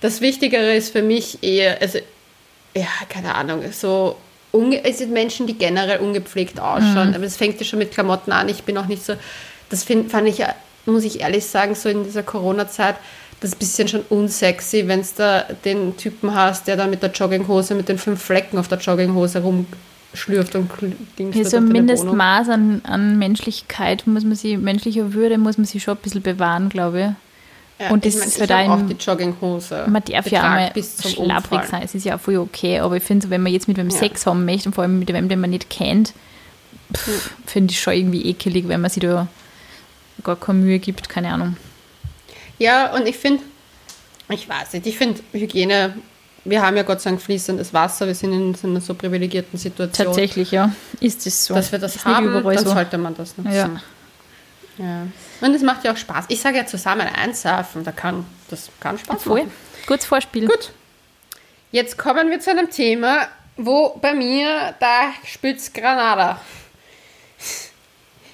[0.00, 1.98] das Wichtigere ist für mich eher, also,
[2.74, 4.16] ja, keine Ahnung, so,
[4.52, 8.32] unge es sind Menschen, die generell ungepflegt ausschauen, aber es fängt ja schon mit Klamotten
[8.32, 8.48] an.
[8.48, 9.14] Ich bin auch nicht so,
[9.68, 10.42] das find, fand ich,
[10.86, 12.96] muss ich ehrlich sagen, so in dieser Corona-Zeit,
[13.40, 17.02] das ist ein bisschen schon unsexy, wenn es da den Typen hast, der da mit
[17.02, 20.70] der Jogginghose, mit den fünf Flecken auf der Jogginghose rumschlürft und
[21.18, 21.68] dingst Ja, so ein.
[21.68, 26.22] Mindestmaß an, an Menschlichkeit muss man sie, menschlicher Würde muss man sich schon ein bisschen
[26.22, 27.29] bewahren, glaube ich.
[27.80, 29.84] Ja, und das ich mein, ist halt ein- auch die Jogginghose.
[29.88, 31.70] Man darf ja getragen einmal bis zum schlapprig Umfallen.
[31.70, 33.78] sein, es ist ja auch voll okay, aber ich finde, so, wenn man jetzt mit
[33.78, 33.96] wem Ja.
[33.96, 36.12] Sex haben möchte und vor allem mit wem, den man nicht kennt,
[37.46, 39.28] finde ich schon irgendwie ekelig, wenn man sich da
[40.22, 41.56] gar keine Mühe gibt, keine Ahnung.
[42.58, 43.42] Ja, und ich finde,
[44.28, 45.94] ich weiß nicht, ich finde Hygiene,
[46.44, 49.58] wir haben ja Gott sei Dank fließendes Wasser, wir sind in so einer so privilegierten
[49.58, 51.54] Situation, Tatsächlich, ja, ist es so.
[51.54, 52.72] dass wir das Ist haben, dann so.
[52.72, 53.52] sollte man das nutzen.
[53.54, 53.70] Ja.
[54.80, 55.06] Ja.
[55.46, 56.24] Und es macht ja auch Spaß.
[56.28, 59.40] Ich sage ja zusammen einsurfen, da kann, das kann Spaß Voll.
[59.40, 59.52] machen.
[59.86, 60.46] Gutes Vorspiel.
[60.46, 60.72] Gut,
[61.70, 66.40] jetzt kommen wir zu einem Thema, wo bei mir, da spitzt Granada.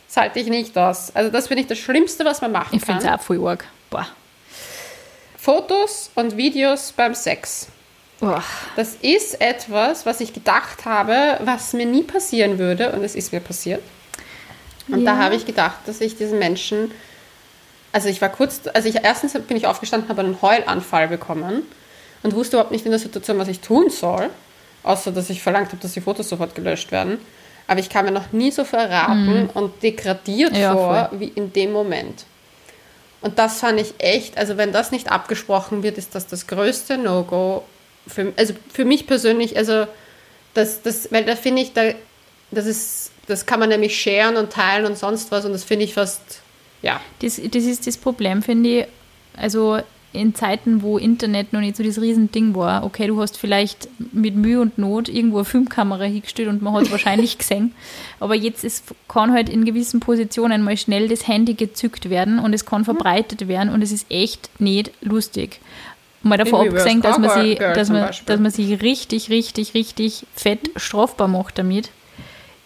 [0.09, 1.15] Das halte ich nicht aus.
[1.15, 3.15] Also das finde ich das Schlimmste, was man machen Ich finde kann.
[3.17, 3.67] es auch voll arg.
[3.91, 4.07] Boah.
[5.37, 7.69] Fotos und Videos beim Sex.
[8.19, 8.43] Boah.
[8.77, 13.31] Das ist etwas, was ich gedacht habe, was mir nie passieren würde und es ist
[13.35, 13.83] mir passiert.
[14.89, 15.19] Und da Ja.
[15.25, 16.91] habe ich gedacht, dass ich diesen Menschen,
[17.93, 21.63] also ich war kurz, also ich erstens bin ich aufgestanden, habe einen Heulanfall bekommen
[22.23, 24.31] und wusste überhaupt nicht in der Situation, was ich tun soll,
[24.83, 27.19] außer dass ich verlangt habe, dass die Fotos sofort gelöscht werden.
[27.69, 30.59] Aber ich kam mir noch nie so verraten und degradiert Mhm.
[30.59, 32.25] Ja, vor wie in dem Moment.
[33.23, 36.97] Und das fand ich echt, also wenn das nicht abgesprochen wird, ist das das größte
[36.97, 37.65] No-Go.
[38.07, 39.87] Für, also für mich persönlich, also
[40.55, 41.83] das, das, weil da finde ich, da,
[42.53, 45.85] das ist, das kann man nämlich sharen und teilen und sonst was und das finde
[45.85, 46.41] ich fast,
[46.83, 47.01] ja.
[47.21, 48.87] Das, das ist das Problem, finde ich.
[49.37, 49.79] Also
[50.17, 54.35] in Zeiten, wo Internet noch nicht so das Riesending war, okay, du hast vielleicht mit
[54.35, 57.75] Mühe und Not irgendwo eine Filmkamera hingestellt und man hat es wahrscheinlich gesehen,
[58.19, 62.55] aber jetzt ist, kann halt in gewissen Positionen mal schnell das Handy gezückt werden und
[62.55, 65.61] es kann verbreitet werden und es ist echt nicht lustig.
[66.23, 70.71] Mal davon abgesehen, dass man, sie, dass, man, dass man sich richtig, richtig, richtig fett
[70.75, 71.91] strafbar macht damit.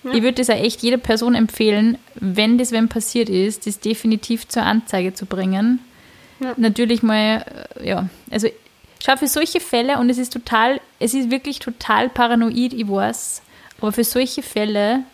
[0.04, 4.48] Ich würde das auch echt jeder Person empfehlen, wenn das wenn passiert ist, das definitiv
[4.48, 5.80] zur Anzeige zu bringen.
[6.40, 6.54] Ja.
[6.56, 7.44] Natürlich mal,
[7.80, 8.48] äh, ja, also
[9.04, 13.42] schau für solche Fälle und es ist total, es ist wirklich total paranoid, ich weiß,
[13.78, 15.04] aber für solche Fälle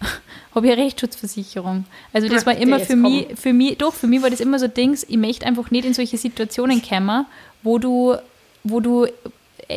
[0.54, 1.84] habe ich eine Rechtsschutzversicherung.
[2.12, 4.58] Also das Ja, war immer für mich, für mich, doch, für mich war das immer
[4.58, 7.26] so Dings, ich möchte einfach nicht in solche Situationen kommen,
[7.62, 8.16] wo du,
[8.64, 9.06] wo du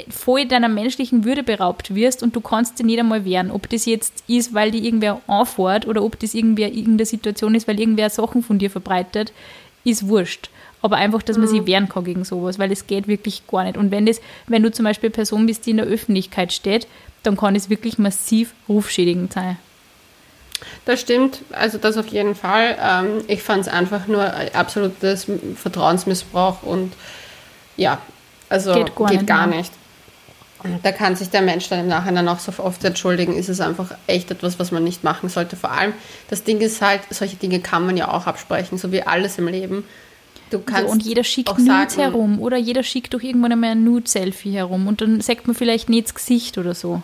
[0.10, 3.52] voll deiner menschlichen Würde beraubt wirst und du kannst dir nicht einmal wehren.
[3.52, 7.68] Ob das jetzt ist, weil die irgendwer anfährt oder ob das irgendwer irgendeine Situation ist,
[7.68, 9.34] weil irgendwer Sachen von dir verbreitet,
[9.84, 10.50] ist wurscht.
[10.82, 13.78] Aber einfach, dass man sich wehren kann gegen sowas, weil es geht wirklich gar nicht.
[13.78, 16.88] Und wenn das, wenn du zum Beispiel eine Person bist, die in der Öffentlichkeit steht,
[17.24, 19.58] dann kann es wirklich massiv rufschädigend sein.
[20.86, 22.78] Das stimmt, also das auf jeden Fall.
[22.82, 26.94] Ähm, ich fand es einfach nur ein absolutes Vertrauensmissbrauch und
[27.78, 28.00] ja,
[28.50, 29.58] also Geht gar nicht, gar ne?
[29.58, 29.74] nicht.
[30.82, 33.92] Da kann sich der Mensch dann im Nachhinein auch so oft entschuldigen, ist es einfach
[34.08, 35.56] echt etwas, was man nicht machen sollte.
[35.58, 35.94] Vor allem,
[36.30, 39.48] das Ding ist halt, solche Dinge kann man ja auch absprechen, so wie alles im
[39.48, 39.84] Leben.
[40.50, 43.72] Du kannst So, und jeder schickt Nudes sagen, herum oder jeder schickt doch irgendwann einmal
[43.72, 47.02] ein Nude-Selfie herum und dann sagt man vielleicht nicht das Gesicht oder so.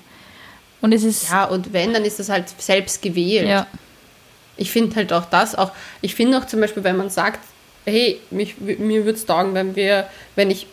[0.82, 3.47] Und es ist, Ja, und wenn, dann ist das halt selbst gewählt.
[3.47, 3.68] ja,
[4.55, 7.39] Ich finde halt auch das, auch, ich finde auch zum Beispiel, wenn man sagt,
[7.86, 10.68] hey, mich, mir würde es taugen, wenn wir, wenn ich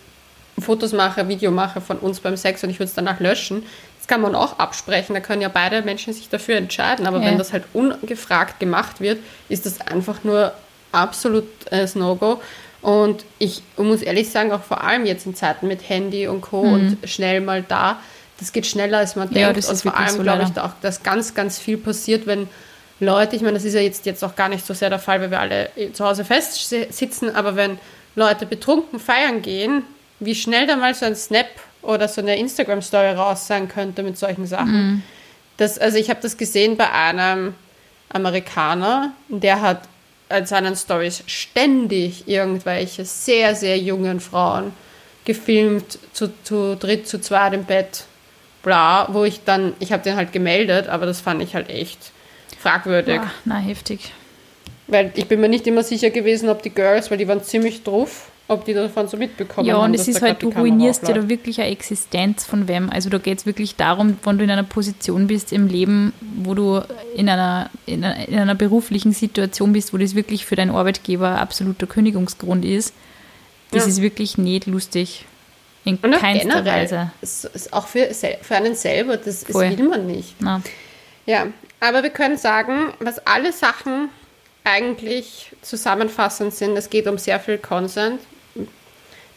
[0.59, 3.63] Fotos mache, Video mache von uns beim Sex und ich würde es danach löschen,
[3.99, 7.27] das kann man auch absprechen, da können ja beide Menschen sich dafür entscheiden, aber Ja.
[7.27, 10.53] wenn das halt ungefragt gemacht wird, ist das einfach nur
[10.93, 12.41] absolut äh, No-Go.
[12.83, 16.61] Und ich muss ehrlich sagen, auch vor allem jetzt in Zeiten mit Handy und Co.
[16.61, 17.99] und schnell mal da,
[18.39, 19.37] das geht schneller als man Mhm.
[19.37, 19.69] Ja, denkt.
[19.69, 20.65] und vor allem so glaube ich leider.
[20.67, 22.49] auch, dass ganz, ganz viel passiert, wenn
[23.01, 25.21] Leute, ich meine, das ist ja jetzt, jetzt auch gar nicht so sehr der Fall,
[25.21, 27.79] weil wir alle zu Hause fest sitzen, aber wenn
[28.15, 29.83] Leute betrunken feiern gehen,
[30.21, 31.49] wie schnell da mal so ein Snap
[31.83, 34.73] oder so eine Instagram-Story raus sein könnte mit solchen Sachen.
[34.73, 35.03] Mhm.
[35.57, 37.55] Das, also ich habe das gesehen bei einem
[38.09, 39.83] Amerikaner, der hat
[40.29, 44.73] in seinen Stories ständig irgendwelche sehr, sehr jungen Frauen
[45.25, 48.05] gefilmt, zu, zu dritt, zu zweit im Bett,
[48.63, 52.13] bla, wo ich dann, ich habe den halt gemeldet, aber das fand ich halt echt
[52.59, 53.17] fragwürdig.
[53.17, 54.13] Ja, na, heftig.
[54.89, 57.83] Weil ich bin mir nicht immer sicher gewesen, ob die Girls, weil die waren ziemlich
[57.83, 59.81] drauf, ob die davon so mitbekommen ja, haben.
[59.81, 62.91] Ja, und es ist halt, du ruinierst dir da wirklich eine Existenz von wem.
[62.91, 66.55] Also da geht es wirklich darum, wenn du in einer Position bist im Leben, wo
[66.55, 66.81] du
[67.17, 71.41] in einer, in einer, in einer beruflichen Situation bist, wo das wirklich für deinen Arbeitgeber
[71.41, 72.95] absoluter Kündigungsgrund ist.
[73.73, 73.91] Das ja.
[73.91, 75.25] ist wirklich nicht lustig.
[75.85, 77.13] In und keinster Weise.
[77.21, 80.35] Ist, ist auch für, für einen selber, das, das will man nicht.
[80.41, 80.61] Na.
[81.27, 81.47] Ja,
[81.81, 84.09] aber wir können sagen, was alle Sachen
[84.65, 88.21] eigentlich zusammenfassend sind, es geht um sehr viel Consent,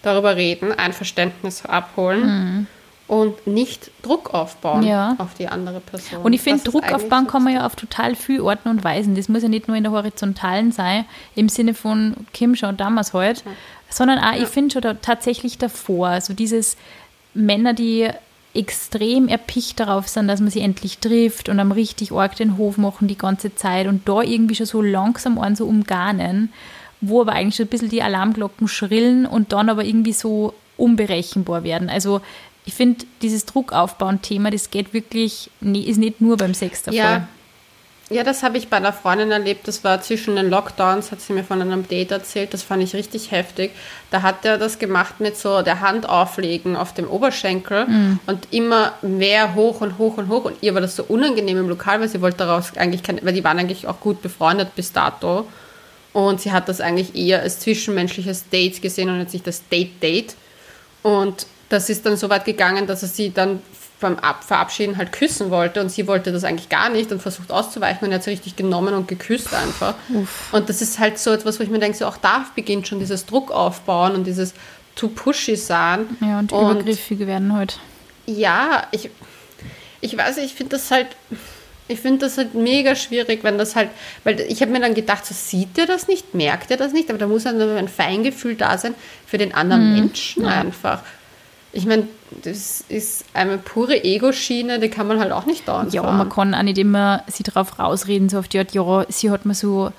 [0.01, 2.25] darüber reden, Einverständnis abholen.
[2.25, 2.67] Mhm.
[3.07, 5.15] Und nicht Druck aufbauen ja.
[5.17, 6.21] auf die andere Person.
[6.21, 9.15] Und ich finde, Druck aufbauen kann man ja auf total viele Orten und Weisen.
[9.15, 13.13] Das muss ja nicht nur in der Horizontalen sein, im Sinne von Kim schon damals
[13.13, 13.51] heute, ja.
[13.89, 14.43] sondern auch, ja.
[14.43, 16.77] ich finde schon da, tatsächlich davor, so also dieses
[17.33, 18.09] Männer, die
[18.53, 22.77] extrem erpicht darauf sind, dass man sie endlich trifft und am richtig arg den Hof
[22.77, 26.51] machen die ganze Zeit und da irgendwie schon so langsam an so umgarnen
[27.01, 31.63] wo aber eigentlich schon ein bisschen die Alarmglocken schrillen und dann aber irgendwie so unberechenbar
[31.63, 31.89] werden.
[31.89, 32.21] Also
[32.65, 37.03] ich finde, dieses Druckaufbauen-Thema, das geht wirklich, ist nicht nur beim Sex der ja.
[37.03, 37.27] Fall.
[38.11, 39.67] Ja, das habe ich bei einer Freundin erlebt.
[39.67, 42.55] Das war zwischen den Lockdowns, hat sie mir von einem Date erzählt.
[42.55, 43.71] Das fand ich richtig heftig.
[44.09, 48.19] Da hat er das gemacht mit so der Hand auflegen auf dem Oberschenkel mhm.
[48.25, 50.45] und immer mehr hoch und hoch und hoch.
[50.45, 53.33] Und ihr war das so unangenehm im Lokal, weil sie wollte daraus eigentlich keine, weil
[53.33, 55.47] die waren eigentlich auch gut befreundet bis dato.
[56.13, 60.35] Und sie hat das eigentlich eher als zwischenmenschliches Date gesehen und nicht das Date-Date.
[61.03, 63.61] Und das ist dann so weit gegangen, dass er sie dann
[63.99, 67.51] beim Ab Verabschieden halt küssen wollte und sie wollte das eigentlich gar nicht und versucht
[67.51, 69.95] auszuweichen und er hat sie richtig genommen und geküsst einfach.
[70.13, 70.53] Uff.
[70.53, 72.99] Und das ist halt so etwas, wo ich mir denke, so auch da beginnt schon
[72.99, 74.53] dieses Druck aufbauen und dieses
[74.95, 76.05] too pushy sein.
[76.21, 77.75] Ja, und, und übergriffige werden heute.
[77.75, 78.37] Halt.
[78.37, 79.09] Ja, ich,
[80.01, 81.07] ich weiß, ich finde das halt
[81.89, 83.89] ich finde das halt mega schwierig, wenn das halt,
[84.23, 87.09] weil ich habe mir dann gedacht, so sieht er das nicht, merkt er das nicht,
[87.09, 88.93] aber da muss halt ein Feingefühl da sein
[89.25, 89.99] für den anderen mhm.
[89.99, 90.49] Menschen ja.
[90.49, 91.01] einfach.
[91.73, 92.07] Ich meine,
[92.43, 96.17] das ist eine pure Ego-Schiene, die kann man halt auch nicht dauernd Ja, fahren.
[96.17, 99.45] man kann auch nicht immer sie darauf rausreden, so auf die Art, ja, sie hat
[99.45, 99.91] mir so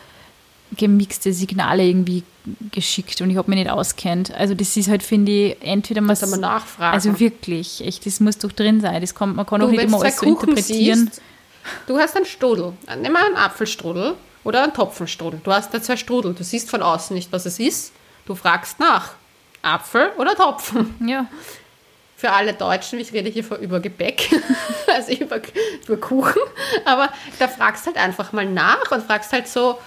[0.76, 2.22] gemixte Signale irgendwie
[2.70, 4.32] geschickt und ich habe mich nicht auskennt.
[4.32, 6.16] Also das ist halt, finde ich, entweder man...
[6.18, 6.94] Muss nachfragen.
[6.94, 9.00] Also wirklich, echt, das muss doch drin sein.
[9.00, 11.10] Das kann, man kann du, auch nicht immer alles so interpretieren.
[11.12, 11.22] Siehst,
[11.86, 12.72] Du hast einen Strudel.
[13.00, 14.14] Nimm mal einen Apfelstrudel
[14.44, 15.40] oder einen Topfenstrudel.
[15.42, 16.34] Du hast da zwei Strudel.
[16.34, 17.92] Du siehst von außen nicht, was es ist.
[18.26, 19.14] Du fragst nach.
[19.62, 20.94] Apfel oder Topfen?
[21.06, 21.26] Ja.
[22.16, 24.28] Für alle Deutschen, ich rede hier über Gebäck,
[24.94, 25.40] also über,
[25.86, 26.42] über Kuchen,
[26.84, 27.08] aber
[27.38, 29.78] da fragst halt einfach mal nach und fragst halt so,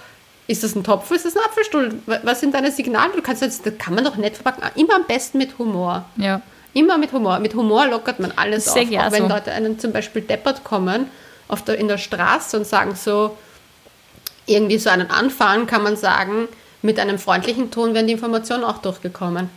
[0.48, 2.02] ist das ein Topf, ist das ein Apfelstrudel?
[2.22, 3.12] Was sind deine Signale?
[3.14, 4.62] Du kannst jetzt, das kann man doch nicht verpacken.
[4.74, 6.04] Immer am besten mit Humor.
[6.16, 6.42] Ja.
[6.72, 7.38] Immer mit Humor.
[7.38, 9.06] Mit Humor lockert man alles Sehr auf.
[9.06, 9.28] Auch wenn so.
[9.28, 11.08] Leute einen zum Beispiel deppert kommen
[11.48, 13.36] auf der, in der Straße und sagen so,
[14.46, 16.48] irgendwie so einen anfahren, kann man sagen,
[16.82, 19.48] mit einem freundlichen Ton wären die Informationen auch durchgekommen.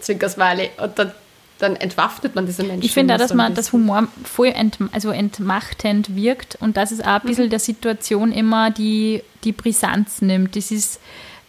[0.00, 0.70] Zwinkersweile.
[0.82, 1.12] Und dann,
[1.58, 2.82] dann entwaffnet man diese Menschen.
[2.82, 6.90] Ich finde auch, dass so man das Humor voll ent, also entmachtend wirkt und dass
[6.90, 7.50] es auch ein bisschen mhm.
[7.50, 10.56] der Situation immer die, die Brisanz nimmt.
[10.56, 11.00] Das ist,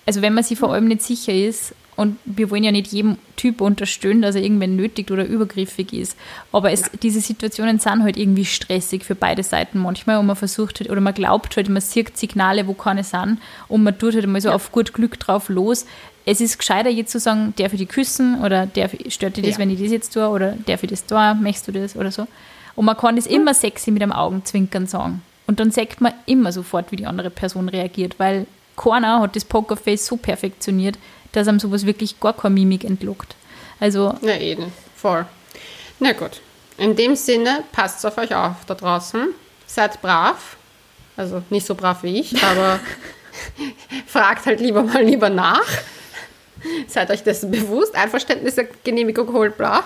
[0.05, 3.18] also wenn man sich vor allem nicht sicher ist, und wir wollen ja nicht jedem
[3.36, 6.16] Typ unterstützen, dass er irgendwann nötigt oder übergriffig ist.
[6.54, 10.80] Aber es, diese Situationen sind halt irgendwie stressig für beide Seiten manchmal und man versucht
[10.80, 14.28] halt, oder man glaubt halt, man sieht Signale, wo keine sind und man tut halt
[14.28, 14.56] mal so ja.
[14.56, 15.86] auf gut Glück drauf los.
[16.24, 19.56] Es ist gescheiter jetzt zu sagen, der für die küssen oder der stört dir das,
[19.56, 19.58] ja.
[19.58, 22.28] wenn ich das jetzt tue oder der für das da, möchtest du das oder so.
[22.78, 25.22] Und man kann das immer sexy mit einem Augenzwinkern sagen.
[25.47, 28.45] Und dann sagt man immer sofort, wie die andere Person reagiert, weil
[28.78, 30.97] keiner hat das Pokerface so perfektioniert,
[31.32, 33.36] dass einem sowas wirklich gar keine Mimik entlockt.
[33.80, 34.16] Also.
[34.22, 34.72] Ja, eben.
[34.96, 35.26] Voll.
[36.00, 36.42] Na gut.
[36.78, 39.30] In dem Sinne, passt auf euch auf da draußen.
[39.68, 40.58] Seid brav.
[41.18, 42.80] Also nicht so brav wie ich, aber
[44.08, 45.68] fragt halt lieber mal lieber nach.
[46.88, 47.96] Seid euch dessen bewusst.
[47.96, 49.84] Einverständnis, Genehmigung holt brav.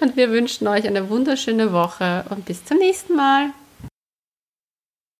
[0.00, 3.50] Und wir wünschen euch eine wunderschöne Woche und bis zum nächsten Mal.